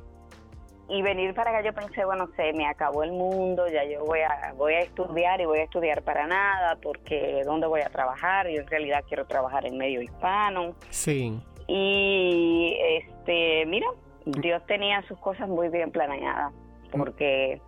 [0.89, 4.19] y venir para acá yo pensé, bueno, sé, me acabó el mundo, ya yo voy
[4.19, 8.49] a voy a estudiar y voy a estudiar para nada, porque ¿dónde voy a trabajar?
[8.49, 10.75] Yo en realidad quiero trabajar en medio hispano.
[10.89, 11.39] Sí.
[11.67, 13.87] Y este, mira,
[14.25, 16.51] Dios tenía sus cosas muy bien planeadas,
[16.91, 17.61] porque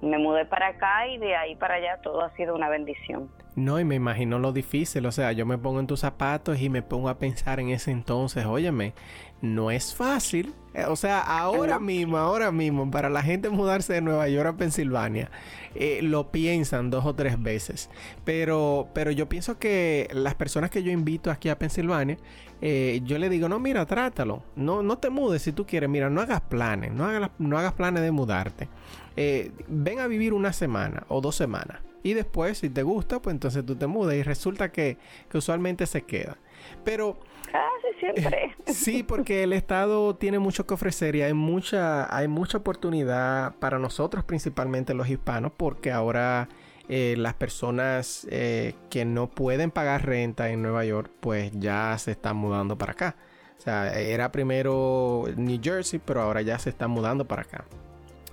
[0.00, 3.30] me mudé para acá y de ahí para allá todo ha sido una bendición.
[3.56, 6.70] No, y me imagino lo difícil, o sea, yo me pongo en tus zapatos y
[6.70, 8.92] me pongo a pensar en ese entonces, óyeme,
[9.40, 14.00] no es fácil, eh, o sea, ahora mismo, ahora mismo, para la gente mudarse de
[14.00, 15.30] Nueva York a Pensilvania,
[15.74, 17.90] eh, lo piensan dos o tres veces,
[18.24, 22.18] pero, pero yo pienso que las personas que yo invito aquí a Pensilvania,
[22.60, 26.10] eh, yo le digo, no, mira, trátalo, no, no te mudes si tú quieres, mira,
[26.10, 28.68] no hagas planes, no hagas, no hagas planes de mudarte,
[29.16, 33.64] ven a vivir una semana o dos semanas y después, si te gusta, pues entonces
[33.64, 34.98] tú te mudas y resulta que,
[35.32, 36.36] usualmente se queda.
[36.84, 37.18] Pero...
[37.50, 38.54] Casi siempre.
[38.66, 43.78] sí, porque el Estado tiene mucho que ofrecer y hay mucha, hay mucha oportunidad para
[43.78, 46.48] nosotros, principalmente los hispanos, porque ahora
[46.88, 52.12] eh, las personas eh, que no pueden pagar renta en Nueva York, pues ya se
[52.12, 53.16] están mudando para acá.
[53.58, 57.64] O sea, era primero New Jersey, pero ahora ya se están mudando para acá.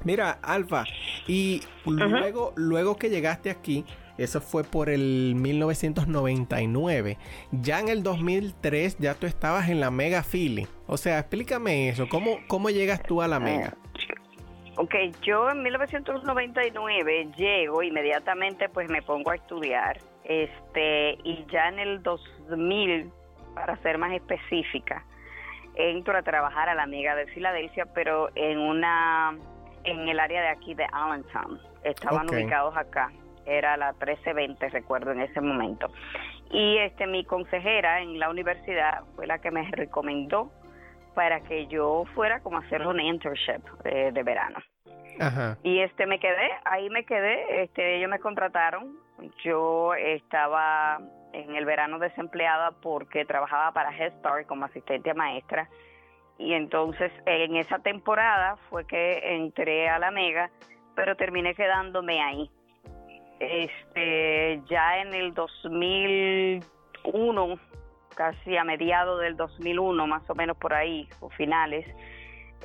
[0.06, 0.86] Mira, Alfa,
[1.28, 3.84] y luego, luego que llegaste aquí,
[4.18, 7.18] eso fue por el 1999.
[7.52, 10.68] Ya en el 2003 ya tú estabas en la Mega Philly.
[10.88, 12.08] O sea, explícame eso.
[12.08, 13.74] ¿Cómo, cómo llegas tú a la Mega?
[14.78, 19.98] Ok, yo en 1999 llego inmediatamente, pues me pongo a estudiar.
[20.24, 23.10] Este, y ya en el 2000,
[23.56, 25.04] para ser más específica,
[25.76, 29.38] entro a trabajar a la Mega de Filadelfia, pero en una
[29.86, 31.60] en el área de aquí de Allentown.
[31.84, 33.12] Estaban ubicados acá.
[33.46, 35.88] Era la 1320, recuerdo en ese momento.
[36.52, 40.52] Y este mi consejera en la universidad fue la que me recomendó
[41.14, 44.60] para que yo fuera como a hacer un internship de, verano.
[45.64, 48.98] Y este me quedé, ahí me quedé, este ellos me contrataron.
[49.44, 51.00] Yo estaba
[51.32, 55.70] en el verano desempleada porque trabajaba para Head Start como asistente maestra
[56.38, 60.52] y entonces en esa temporada fue que entré a la Mega,
[60.96, 62.52] pero terminé quedándome ahí.
[63.40, 67.60] Este, ya en el 2001,
[68.16, 71.86] casi a mediados del 2001, más o menos por ahí, o finales,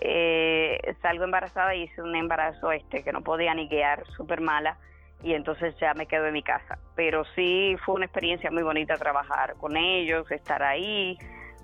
[0.00, 4.78] eh, salgo embarazada y hice un embarazo este que no podía ni guiar, súper mala,
[5.22, 6.78] y entonces ya me quedo en mi casa.
[6.96, 11.18] Pero sí fue una experiencia muy bonita trabajar con ellos, estar ahí,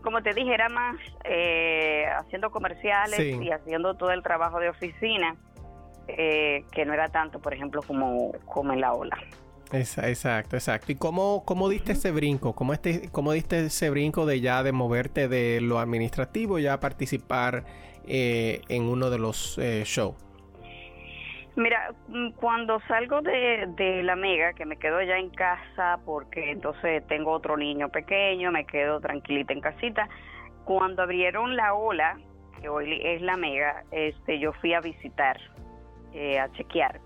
[0.07, 5.35] como te dije, era más eh, haciendo comerciales y haciendo todo el trabajo de oficina,
[6.07, 9.19] eh, que no era tanto, por ejemplo, como, como en la ola.
[9.73, 10.93] Exacto, exacto.
[10.93, 12.55] ¿Y cómo, cómo diste ese brinco?
[12.55, 16.79] ¿Cómo, este, ¿Cómo diste ese brinco de ya de moverte de lo administrativo ya a
[16.79, 17.65] participar
[18.07, 20.15] eh, en uno de los shows?
[21.57, 26.51] Mira, mm, cuando salgo de, de la mega, que me quedo ya en casa porque
[26.51, 30.09] entonces tengo otro niño pequeño, me quedo tranquilita en casita.
[30.65, 32.19] Cuando abrieron la ola,
[32.61, 35.41] que hoy es la mega, este, yo fui a visitar,
[36.13, 37.01] eh, a chequear,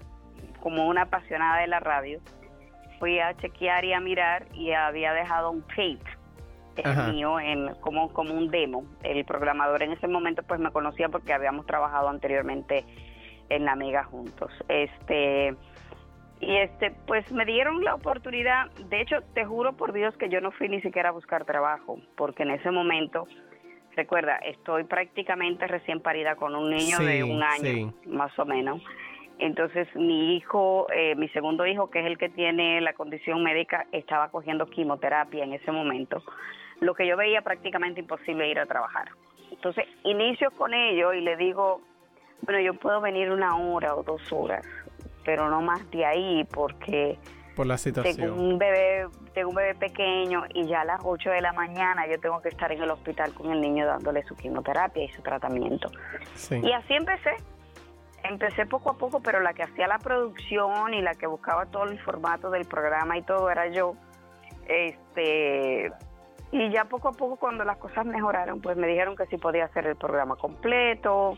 [0.61, 2.21] como una apasionada de la radio.
[2.99, 6.01] Fui a chequear y a mirar y había dejado un tape
[6.77, 8.85] eh, mío en como como un demo.
[9.05, 12.85] El programador en ese momento pues me conocía porque habíamos trabajado anteriormente
[13.51, 14.51] en la mega juntos.
[14.69, 15.55] Este
[16.41, 20.41] y este pues me dieron la oportunidad, de hecho te juro por Dios que yo
[20.41, 23.27] no fui ni siquiera a buscar trabajo, porque en ese momento
[23.95, 28.83] recuerda, estoy prácticamente recién parida con un niño de un año, más o menos.
[29.39, 33.87] Entonces mi hijo, eh, mi segundo hijo, que es el que tiene la condición médica,
[33.93, 36.23] estaba cogiendo quimioterapia en ese momento,
[36.81, 39.11] lo que yo veía prácticamente imposible ir a trabajar.
[39.51, 41.83] Entonces inicio con ello y le digo,
[42.43, 44.65] bueno, yo puedo venir una hora o dos horas,
[45.25, 47.19] pero no más de ahí porque
[47.61, 48.17] por la situación.
[48.17, 52.07] Tengo un bebé, tengo un bebé pequeño y ya a las 8 de la mañana
[52.07, 55.21] yo tengo que estar en el hospital con el niño dándole su quimioterapia y su
[55.21, 55.91] tratamiento.
[56.51, 57.37] Y así empecé.
[58.23, 61.85] Empecé poco a poco, pero la que hacía la producción y la que buscaba todo
[61.85, 63.95] el formato del programa y todo era yo.
[64.67, 65.91] Este,
[66.53, 69.67] y ya poco a poco cuando las cosas mejoraron, pues me dijeron que sí podía
[69.67, 71.37] hacer el programa completo,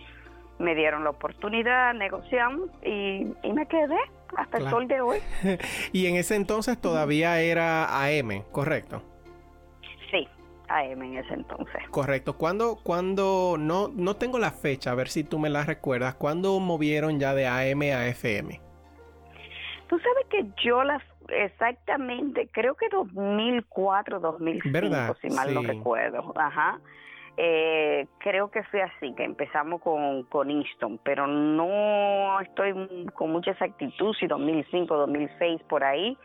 [0.63, 3.99] me dieron la oportunidad, negociamos y, me quedé
[4.37, 5.19] hasta el sol de hoy.
[5.93, 9.03] y en ese entonces todavía era AM, ¿correcto?
[10.11, 10.27] Sí,
[10.69, 11.83] AM en ese entonces.
[11.91, 12.39] Correcto.
[12.39, 16.59] ¿Cuándo, cuando, no, no tengo la fecha, a ver si tú me la recuerdas, ¿cuándo
[16.61, 18.61] movieron ya de AM a FM?
[19.89, 26.33] Tú sabes que yo las exactamente, creo que 2004, 2005, si mal no recuerdo.
[26.37, 26.79] Ajá.
[27.37, 33.53] Eh, creo que fue así, que empezamos con, con Easton, pero no estoy con mucha
[33.53, 36.17] exactitud si 2005, 2006, por ahí,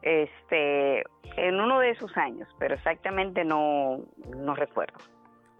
[0.00, 1.04] este,
[1.36, 4.00] en uno de esos años, pero exactamente no,
[4.36, 4.98] no recuerdo.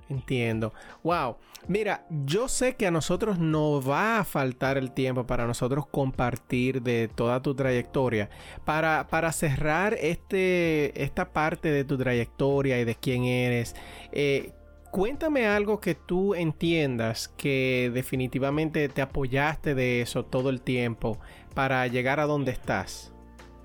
[0.09, 0.73] Entiendo.
[1.03, 1.37] Wow.
[1.67, 6.81] Mira, yo sé que a nosotros no va a faltar el tiempo para nosotros compartir
[6.81, 8.31] de toda tu trayectoria.
[8.65, 13.77] Para, para cerrar este, esta parte de tu trayectoria y de quién eres,
[14.13, 14.53] eh,
[14.91, 21.19] cuéntame algo que tú entiendas que definitivamente te apoyaste de eso todo el tiempo
[21.55, 23.15] para llegar a donde estás.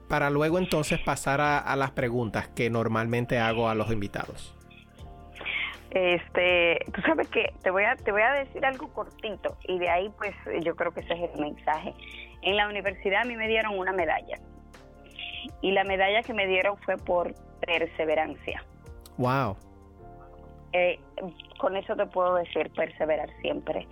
[0.09, 4.55] Para luego entonces pasar a las preguntas que normalmente hago a los invitados.
[5.93, 9.89] Este, tú sabes que te voy a te voy a decir algo cortito y de
[9.89, 10.33] ahí pues
[10.63, 11.93] yo creo que ese es el mensaje.
[12.41, 14.39] En la universidad a mí me dieron una medalla
[15.61, 18.65] y la medalla que me dieron fue por perseverancia.
[19.17, 19.55] Wow.
[20.73, 20.99] Eh,
[21.59, 23.87] con eso te puedo decir perseverar siempre.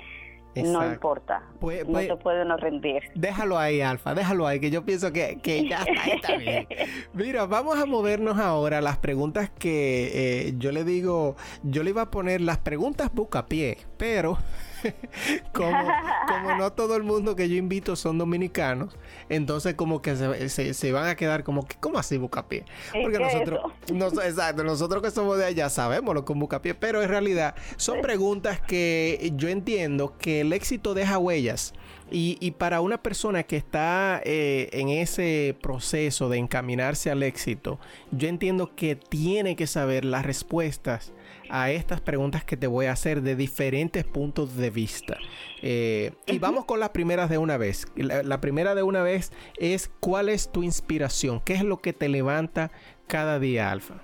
[0.55, 1.43] No importa.
[1.59, 3.03] Pues, no pues, te puede no rendir.
[3.15, 5.39] Déjalo ahí, Alfa, déjalo ahí, que yo pienso que,
[5.69, 6.67] ya está, bien.
[7.13, 11.91] Mira, vamos a movernos ahora a las preguntas que eh, yo le digo, yo le
[11.91, 13.09] iba a poner las preguntas
[13.45, 14.37] pie, pero
[15.53, 15.87] como,
[16.27, 18.95] como no todo el mundo que yo invito son dominicanos,
[19.29, 20.15] entonces como que
[20.49, 22.65] se, se, van a quedar como que, ¿cómo así bucapié?
[22.91, 23.59] Porque nosotros,
[24.25, 28.01] exacto, nosotros que somos de allá sabemos lo que es bucapié, pero en realidad son
[28.01, 31.73] preguntas que yo entiendo que el éxito deja huellas.
[32.13, 37.79] Y, para una persona que está eh, en ese proceso de encaminarse al éxito,
[38.11, 41.13] yo entiendo que tiene que saber las respuestas
[41.51, 45.17] a estas preguntas que te voy a hacer de diferentes puntos de vista.
[45.61, 47.85] Eh, y vamos con las primeras de una vez.
[47.95, 52.07] La, primera de una vez es cuál es tu inspiración, qué es lo que te
[52.07, 52.71] levanta
[53.07, 53.95] cada día, Alfa.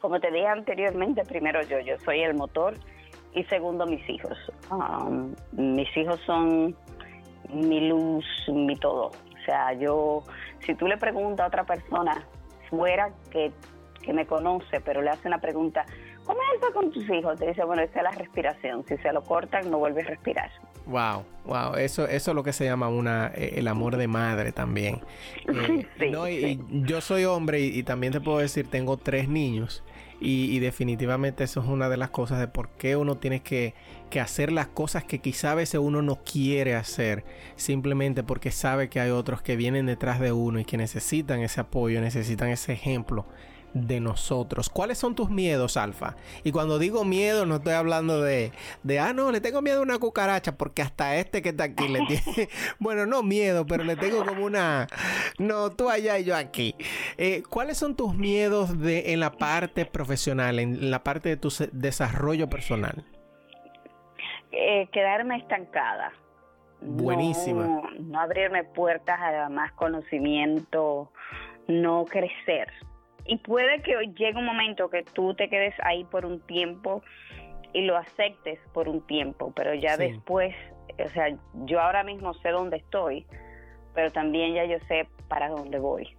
[0.00, 2.74] Como te dije anteriormente, primero yo, yo soy el motor
[3.34, 4.36] y segundo mis hijos.
[4.70, 6.74] Um, mis hijos son
[7.52, 9.08] mi luz, mi todo.
[9.08, 10.22] O sea, yo,
[10.60, 12.26] si tú le preguntas a otra persona
[12.70, 13.52] fuera que,
[14.02, 15.84] que me conoce, pero le hace una pregunta,
[16.24, 17.38] ¿Cómo es eso con tus hijos?
[17.38, 18.84] Te dice, bueno, esta es la respiración.
[18.88, 20.50] Si se lo cortan, no vuelve a respirar.
[20.86, 24.52] Wow, wow, eso, eso es lo que se llama una, eh, el amor de madre
[24.52, 25.00] también.
[25.52, 29.84] Eh, sí, y, yo soy hombre y, también te puedo decir, tengo tres niños
[30.20, 33.74] y, definitivamente eso es una de las cosas de por qué uno tiene que,
[34.10, 37.24] que, hacer las cosas que quizá a veces uno no quiere hacer,
[37.56, 41.60] simplemente porque sabe que hay otros que vienen detrás de uno y que necesitan ese
[41.60, 43.26] apoyo, necesitan ese ejemplo
[43.74, 44.68] de nosotros.
[44.68, 46.16] ¿Cuáles son tus miedos, Alfa?
[46.44, 49.82] Y cuando digo miedo, no estoy hablando de, de, ah, no, le tengo miedo a
[49.82, 53.96] una cucaracha, porque hasta este que está aquí le tiene, bueno, no miedo, pero le
[53.96, 54.86] tengo como una,
[55.38, 56.74] no, tú allá y yo aquí.
[57.16, 61.48] Eh, ¿Cuáles son tus miedos de, en la parte profesional, en la parte de tu
[61.72, 63.04] desarrollo personal?
[64.50, 66.12] Eh, quedarme estancada.
[66.82, 67.64] Buenísima.
[67.64, 71.10] No, no abrirme puertas a más conocimiento,
[71.68, 72.68] no crecer
[73.26, 77.02] y puede que llegue un momento que tú te quedes ahí por un tiempo
[77.72, 80.54] y lo aceptes por un tiempo, pero ya después,
[80.98, 83.26] o sea, yo ahora mismo sé dónde estoy,
[83.94, 86.14] pero también ya yo sé para dónde voy.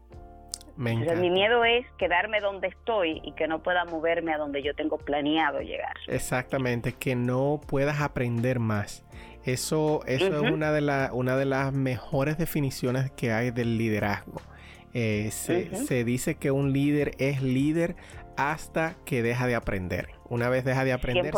[0.76, 4.98] mi miedo es quedarme donde estoy y que no pueda moverme a donde yo tengo
[4.98, 5.96] planeado llegar.
[6.08, 9.06] Exactamente, que no puedas aprender más.
[9.44, 14.42] Eso, eso es una de, la, una de las mejores definiciones que hay del liderazgo.
[14.94, 17.96] Eh, se, dice que un líder es líder
[18.38, 20.10] hasta que deja de aprender.
[20.30, 21.34] Una vez deja de aprender,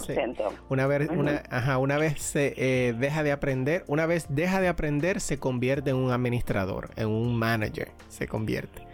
[0.70, 5.20] una vez, una, una vez se eh, deja de aprender, una vez deja de aprender,
[5.20, 8.86] se convierte en un administrador, en un manager, se convierte.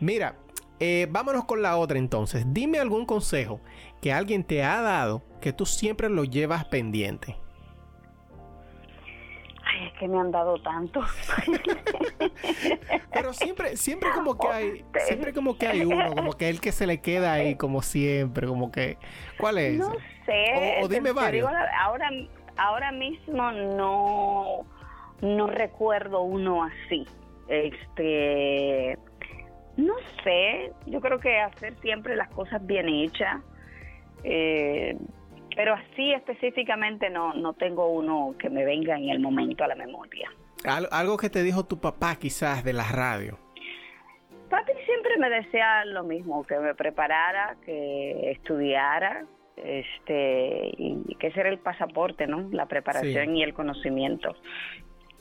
[0.00, 0.36] Mira,
[0.80, 2.44] eh, vámonos con la otra entonces.
[2.48, 3.60] Dime algún consejo
[4.00, 7.36] que alguien te ha dado que tú siempre lo llevas pendiente
[10.02, 11.00] que me han dado tanto.
[13.14, 16.72] Pero siempre, siempre como que hay, siempre como que hay uno, como que el que
[16.72, 18.98] se le queda ahí, como siempre, como que,
[19.38, 19.78] ¿cuál es?
[19.78, 19.92] No
[20.26, 20.80] sé.
[20.82, 21.48] O, dime varios.
[21.78, 22.10] ahora,
[22.56, 24.66] ahora mismo no,
[25.20, 27.06] no recuerdo uno así.
[27.46, 28.98] Este,
[29.76, 29.94] no
[30.24, 30.72] sé.
[30.86, 33.40] Yo creo que hacer siempre las cosas bien hechas.
[34.24, 34.96] Eh,
[35.54, 39.74] pero así específicamente no, no tengo uno que me venga en el momento a la
[39.74, 40.30] memoria.
[40.90, 43.38] algo que te dijo tu papá quizás de la radio.
[44.48, 49.24] Papi siempre me decía lo mismo, que me preparara, que estudiara,
[49.56, 52.48] este, y que ese era el pasaporte, ¿no?
[52.50, 54.36] La preparación y el conocimiento.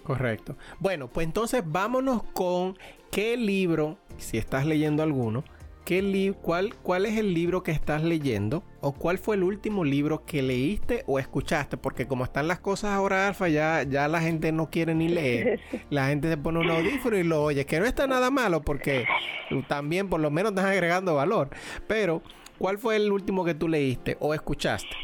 [0.03, 0.57] Correcto.
[0.79, 2.77] Bueno, pues entonces vámonos con
[3.11, 5.43] qué libro, si estás leyendo alguno,
[5.85, 8.63] ¿qué cuál, ¿cuál es el libro que estás leyendo?
[8.81, 11.77] ¿O cuál fue el último libro que leíste o escuchaste?
[11.77, 15.59] Porque como están las cosas ahora, Alfa, ya, ya la gente no quiere ni leer.
[15.89, 19.05] La gente se pone un audífono y lo oye, que no está nada malo porque
[19.67, 21.49] también por lo menos estás agregando valor.
[21.87, 22.21] Pero,
[22.57, 24.95] ¿cuál fue el último que tú leíste o escuchaste?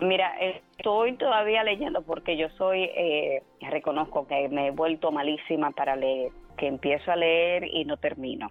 [0.00, 5.94] Mira, estoy todavía leyendo porque yo soy, eh, reconozco que me he vuelto malísima para
[5.94, 8.50] leer, que empiezo a leer y no termino.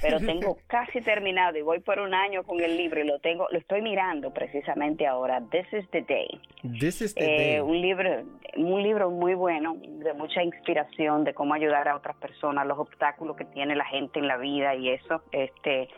[0.00, 3.46] Pero tengo casi terminado y voy por un año con el libro y lo tengo,
[3.50, 5.42] lo estoy mirando precisamente ahora.
[5.50, 6.40] This is the day.
[6.78, 7.54] This is the day.
[7.54, 8.24] Eh, un libro,
[8.56, 13.36] un libro muy bueno, de mucha inspiración de cómo ayudar a otras personas, los obstáculos
[13.36, 15.88] que tiene la gente en la vida y eso, este,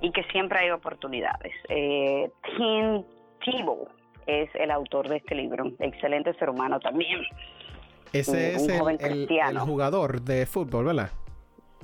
[0.00, 1.52] y que siempre hay oportunidades.
[1.68, 3.04] Eh, Tim
[3.44, 3.88] Tebow
[4.26, 5.72] es el autor de este libro.
[5.78, 7.20] Excelente ser humano también.
[8.12, 11.10] Ese es el, jugador de fútbol, ¿verdad?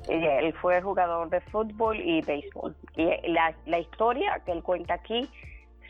[0.09, 2.75] Él fue jugador de fútbol y béisbol.
[2.97, 5.29] Y la, la historia que él cuenta aquí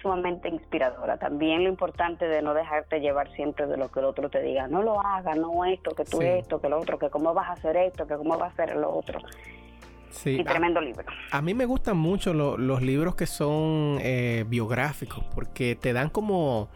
[0.02, 1.16] sumamente inspiradora.
[1.16, 4.66] También lo importante de no dejarte llevar siempre de lo que el otro te diga,
[4.66, 7.52] no lo hagas, no esto, que tú esto, que lo otro, que cómo vas a
[7.52, 9.20] hacer esto, que cómo vas a hacer lo otro.
[10.10, 11.04] Sí, y tremendo libro.
[11.30, 16.68] A mí me gustan mucho los libros que son eh, biográficos porque te dan como...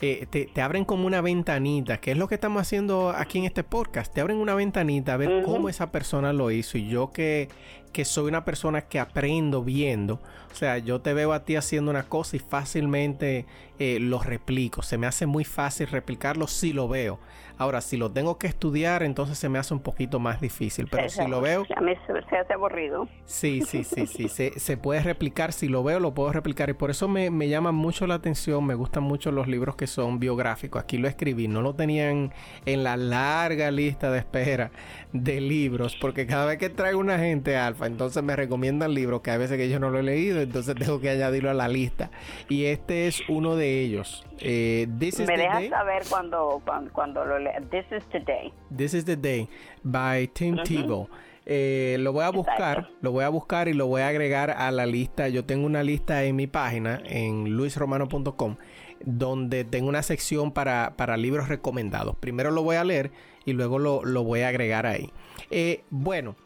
[0.00, 4.12] Te, abren como una ventanita, que es lo que estamos haciendo aquí en este podcast.
[4.12, 6.78] Te abren una ventanita a ver cómo esa persona lo hizo.
[6.78, 7.48] Y yo que,
[7.92, 10.14] que soy una persona que aprendo viendo,
[10.50, 13.44] o sea, yo te veo a ti haciendo una cosa y fácilmente
[13.78, 14.82] eh, lo replico.
[14.82, 17.18] Se me hace muy fácil replicarlo si lo veo.
[17.60, 20.88] Ahora, si lo tengo que estudiar, entonces se me hace un poquito más difícil.
[20.90, 21.66] Pero si lo veo...
[21.76, 23.06] A mí se, hace aburrido.
[23.26, 24.30] Sí, sí, sí, sí.
[24.30, 25.52] se, se, puede replicar.
[25.52, 26.70] Si lo veo, lo puedo replicar.
[26.70, 28.64] Y por eso me, me llama mucho la atención.
[28.64, 30.82] Me gustan mucho los libros que son biográficos.
[30.82, 31.48] Aquí lo escribí.
[31.48, 32.32] No lo tenían
[32.64, 34.70] en la larga lista de espera
[35.12, 35.98] de libros.
[36.00, 39.58] Porque cada vez que traigo una gente alfa, entonces me recomiendan libros que a veces
[39.58, 40.40] que yo no lo he leído.
[40.40, 42.10] Entonces tengo que añadirlo a la lista.
[42.48, 44.24] Y este es uno de ellos.
[44.42, 47.49] Eh, me dejas saber cuando, cuando, lo lea.
[47.70, 48.52] This is the day.
[48.70, 49.48] This is the day
[49.82, 51.08] by Tim Tebow.
[51.46, 54.70] Eh, lo voy a buscar, lo voy a buscar y lo voy a agregar a
[54.70, 55.28] la lista.
[55.28, 58.56] Yo tengo una lista en mi página en luisromano.com
[59.04, 62.16] donde tengo una sección para, para, libros recomendados.
[62.16, 63.10] Primero lo voy a leer
[63.44, 65.10] y luego lo, lo voy a agregar ahí.
[65.50, 66.36] Eh, bueno,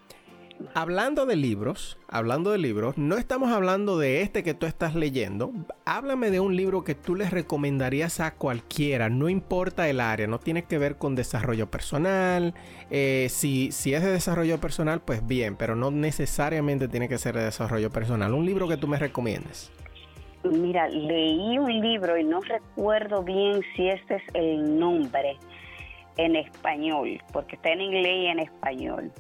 [0.75, 5.53] hablando de libros, hablando de libros, no estamos hablando de este que tú estás leyendo.
[5.85, 10.39] Háblame de un libro que tú les recomendarías a cualquiera, no importa el área, no
[10.39, 12.55] tiene que ver con desarrollo personal.
[12.91, 17.35] Eh, si, si es de desarrollo personal, pues bien, pero no necesariamente tiene que ser
[17.35, 18.33] de desarrollo personal.
[18.33, 19.71] Un libro que tú me recomiendes.
[20.45, 25.39] Mira, leí un libro y no recuerdo bien si este es el nombre
[26.17, 29.12] en español, porque está en inglés y en español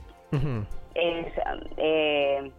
[0.94, 1.26] es,
[1.76, 2.50] eh,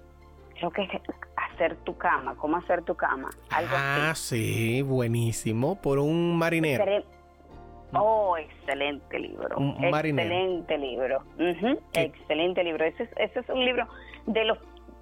[0.57, 0.89] creo que es
[1.35, 3.29] hacer tu cama, cómo hacer tu cama.
[3.49, 6.85] Algo ah, sí, buenísimo, por un marinero.
[7.93, 9.57] Oh, excelente libro.
[9.57, 11.23] Un, excelente libro.
[11.93, 12.83] Excelente libro.
[12.83, 13.87] Ese es, ese es un libro
[14.25, 14.57] de los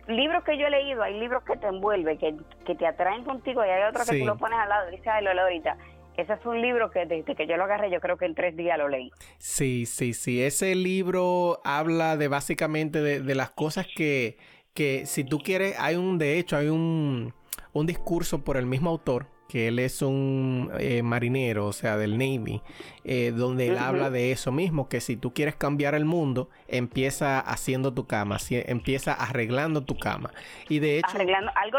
[0.08, 1.02] libros que yo he leído.
[1.02, 4.26] Hay libros que te envuelven, que, que te atraen contigo y hay otros que tú
[4.26, 5.78] lo pones al lado y dices, ay, lo leo ahorita.
[6.18, 8.55] Ese es un libro que desde que yo lo agarré, yo creo que en tres
[8.55, 9.11] días lo leí.
[9.39, 10.43] Sí, sí, sí.
[10.43, 14.38] Ese libro habla de básicamente de, las cosas que,
[14.74, 17.34] que si tú quieres, hay un, de hecho, hay un,
[17.74, 22.18] un discurso por el mismo autor que él es un eh, marinero, o sea, del
[22.18, 22.64] Navy,
[23.04, 27.39] eh, donde él habla de eso mismo, que si tú quieres cambiar el mundo, empieza
[27.39, 30.32] haciendo tu cama, empieza arreglando tu cama.
[30.70, 31.10] Y de hecho...
[31.14, 31.78] Arreglando algo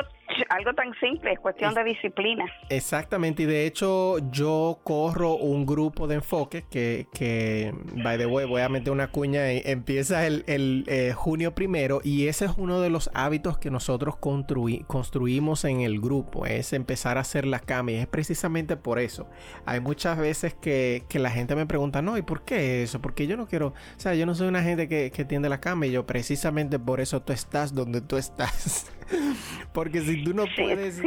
[0.49, 2.45] algo tan simple, es cuestión de disciplina.
[2.69, 7.73] Exactamente, y de hecho yo corro un grupo de enfoque que, que
[8.03, 12.01] by the way, voy a meter una cuña, y empieza el, el eh, junio primero
[12.03, 17.19] y ese es uno de los hábitos que nosotros construimos en el grupo, es empezar
[17.19, 17.59] a hacer la
[17.89, 19.27] y es precisamente por eso.
[19.67, 23.01] Hay muchas veces que, que la gente me pregunta, no, ¿y por qué eso?
[23.01, 25.61] Porque yo no quiero, o sea, yo no soy una gente que, que tiende la
[25.61, 28.87] cama y yo precisamente por eso tú estás donde tú estás.
[29.73, 31.01] Porque si tú no puedes,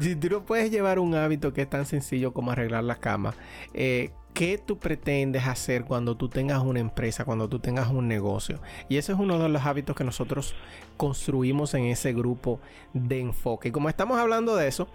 [0.00, 3.34] si tú no puedes llevar un hábito que es tan sencillo como arreglar la cama,
[3.72, 8.60] eh, ¿Qué tú pretendes hacer cuando tú tengas una empresa, cuando tú tengas un negocio?
[8.88, 10.54] Y ese es uno de los hábitos que nosotros
[10.96, 12.60] construimos en ese grupo
[12.92, 13.70] de enfoque.
[13.70, 14.86] Y como estamos hablando de eso,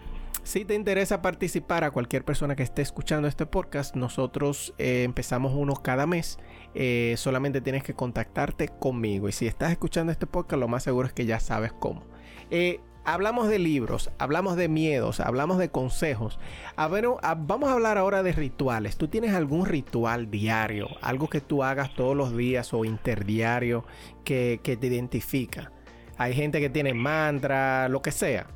[0.43, 5.53] si te interesa participar a cualquier persona que esté escuchando este podcast, nosotros eh, empezamos
[5.55, 6.37] uno cada mes.
[6.75, 9.29] Eh, solamente tienes que contactarte conmigo.
[9.29, 12.03] Y si estás escuchando este podcast, lo más seguro es que ya sabes cómo.
[12.51, 16.39] Eh, hablamos de libros, hablamos de miedos, hablamos de consejos.
[16.75, 17.05] A ver,
[17.37, 18.97] vamos a hablar ahora de rituales.
[18.97, 20.89] ¿Tú tienes algún ritual diario?
[21.01, 23.85] Algo que tú hagas todos los días o interdiario
[24.25, 25.71] que, que te identifica.
[26.17, 28.47] Hay gente que tiene mantra, lo que sea.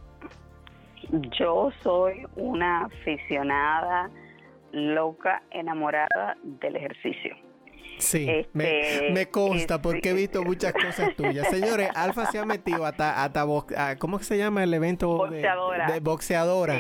[1.40, 4.10] Yo soy una aficionada
[4.72, 7.36] loca, enamorada del ejercicio.
[8.00, 11.48] Sí, me, este, consta porque he visto muchas cosas tuyas.
[11.50, 13.46] Señores, Alfa se ha metido hasta, hasta
[13.98, 15.08] ¿cómo se llama el evento?
[15.08, 15.92] Boxeadora.
[15.92, 16.80] De, boxeadora.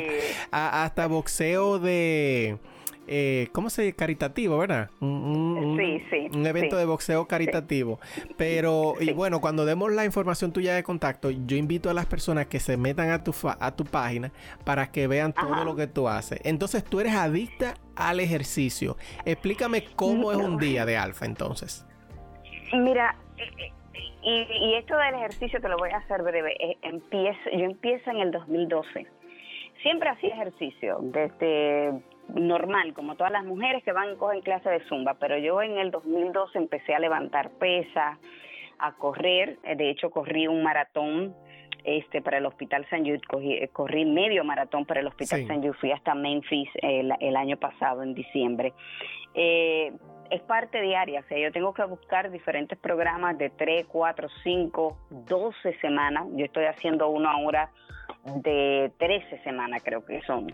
[0.51, 2.59] hasta boxeo de
[3.07, 3.95] eh, ¿cómo se dice?
[3.95, 4.89] Caritativo, ¿verdad?
[4.99, 6.37] Un, sí, sí.
[6.37, 7.99] Un evento de boxeo caritativo.
[8.37, 12.47] Pero, y bueno, cuando demos la información tuya de contacto, yo invito a las personas
[12.47, 14.31] que se metan a tu, a tu página
[14.65, 16.39] para que vean todo lo que tú haces.
[16.43, 18.97] Entonces, tú eres adicta al ejercicio.
[19.25, 21.85] Explícame cómo es un día de alfa entonces.
[22.73, 23.15] Mira,
[24.23, 26.53] y, y, esto del ejercicio te lo voy a hacer breve.
[26.59, 29.07] Eh, empiezo, yo empiezo en el 2012.
[29.81, 31.93] Siempre hacía ejercicio, desde
[32.33, 35.77] normal, como todas las mujeres que van y cogen clase de zumba, pero yo en
[35.77, 38.17] el 2012 empecé a levantar pesas,
[38.79, 41.35] a correr, eh, de hecho corrí un maratón
[41.83, 45.73] este para el Hospital San Jude, eh, corrí, medio maratón para el Hospital San Jude,
[45.73, 48.73] fui hasta Memphis el, año pasado, en diciembre.
[49.33, 49.93] Eh,
[50.29, 54.97] es parte diaria, o sea, yo tengo que buscar diferentes programas de 3, 4, 5,
[55.09, 57.69] 12 semanas, yo estoy haciendo uno ahora
[58.35, 60.49] de 13 semanas creo que son.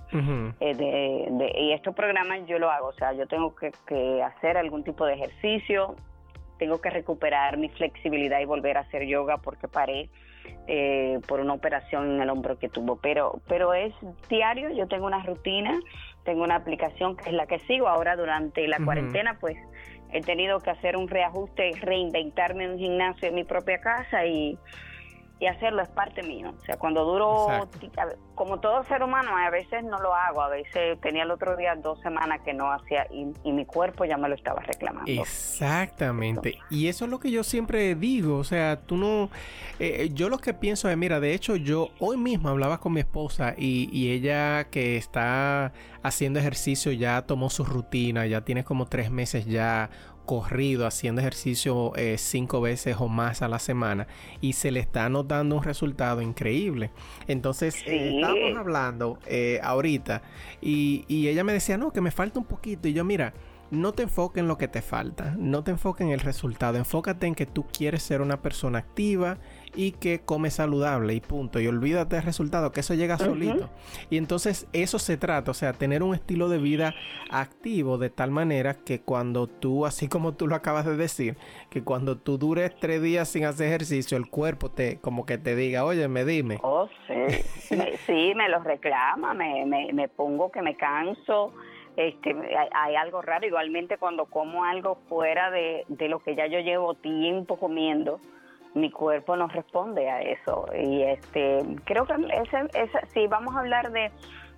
[0.60, 4.84] Eh, de, y estos programas yo lo hago, o sea, yo tengo que, hacer algún
[4.84, 5.96] tipo de ejercicio,
[6.60, 10.10] tengo que recuperar mi flexibilidad y volver a hacer yoga porque paré
[10.68, 13.94] eh, por una operación en el hombro que tuvo, pero, pero es
[14.30, 15.80] diario, yo tengo una rutina,
[16.24, 19.58] tengo una aplicación que es la que sigo ahora durante la cuarentena, pues
[20.12, 24.58] he tenido que hacer un reajuste, reinventarme en un gimnasio en mi propia casa y
[25.44, 26.54] y hacerlo es parte mío.
[26.58, 27.68] O sea, cuando duro,
[28.34, 31.76] como todo ser humano, a veces no lo hago, a veces tenía el otro día
[31.76, 35.12] dos semanas que no hacía y, mi cuerpo ya me lo estaba reclamando.
[35.12, 36.60] Exactamente.
[36.70, 39.30] Y eso es lo que yo siempre digo, o sea, tú no,
[39.80, 43.02] eh, yo lo que pienso es, mira, de hecho yo hoy mismo hablaba con mi
[43.02, 45.74] esposa y, y ella que está
[46.04, 49.90] haciendo ejercicio ya tomó su rutina, ya tiene como tres meses ya
[50.26, 54.08] corrido haciendo ejercicio eh, cinco veces o más a la semana
[54.42, 56.92] y se le está notando un resultado increíble.
[57.28, 60.22] Entonces, eh, estábamos hablando eh, ahorita
[60.62, 62.88] y, y, ella me decía, no, que me falta un poquito.
[62.88, 63.34] Y yo, mira,
[63.74, 67.26] no te enfoques en lo que te falta, no te enfoques en el resultado, enfócate
[67.26, 69.40] en que tú quieres ser una persona activa
[69.76, 71.60] y que come saludable y punto.
[71.60, 73.70] Y olvídate del resultado, que eso llega solito.
[74.10, 76.94] Y entonces eso se trata, o sea, tener un estilo de vida
[77.30, 81.38] activo de tal manera que cuando tú, así como tú lo acabas de decir,
[81.70, 85.56] que cuando tú dures tres días sin hacer ejercicio, el cuerpo te, como que te
[85.56, 86.60] diga, oye, me dime.
[86.62, 91.54] Oh, sí, sí, me lo reclama, me, me, me pongo que me canso
[91.96, 92.36] este,
[92.74, 93.46] hay, algo raro.
[93.46, 98.20] Igualmente cuando como algo fuera de, lo que ya yo llevo tiempo comiendo,
[98.76, 100.66] mi cuerpo no responde a eso.
[100.76, 104.12] Y este, creo que ese, si vamos a hablar de,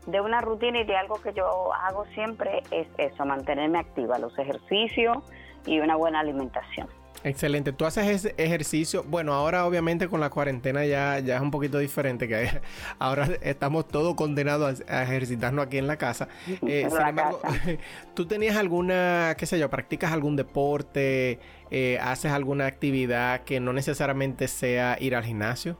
[0.07, 4.37] de una rutina y de algo que yo hago siempre, es eso, mantenerme activa, los
[4.37, 5.17] ejercicios
[5.65, 6.87] y una buena alimentación.
[7.23, 7.73] Excelente.
[7.73, 9.03] Tú haces ese ejercicio.
[9.03, 12.49] Bueno, ahora obviamente con la cuarentena ya, ya es un poquito diferente, que
[12.99, 16.27] ahora estamos todos condenados a, ejercitarnos aquí en la casa.
[16.67, 17.41] Eh, sin embargo,
[18.15, 21.39] ¿tú tenías alguna, qué sé yo, practicas algún deporte,
[21.69, 25.77] eh, haces alguna actividad que no necesariamente sea ir al gimnasio?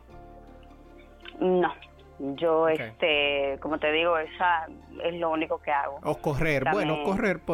[1.40, 1.74] No,
[2.20, 4.68] yo, este, como te digo, esa
[5.04, 6.00] es lo único que hago.
[6.04, 6.64] O correr.
[6.72, 7.46] bueno, correr podría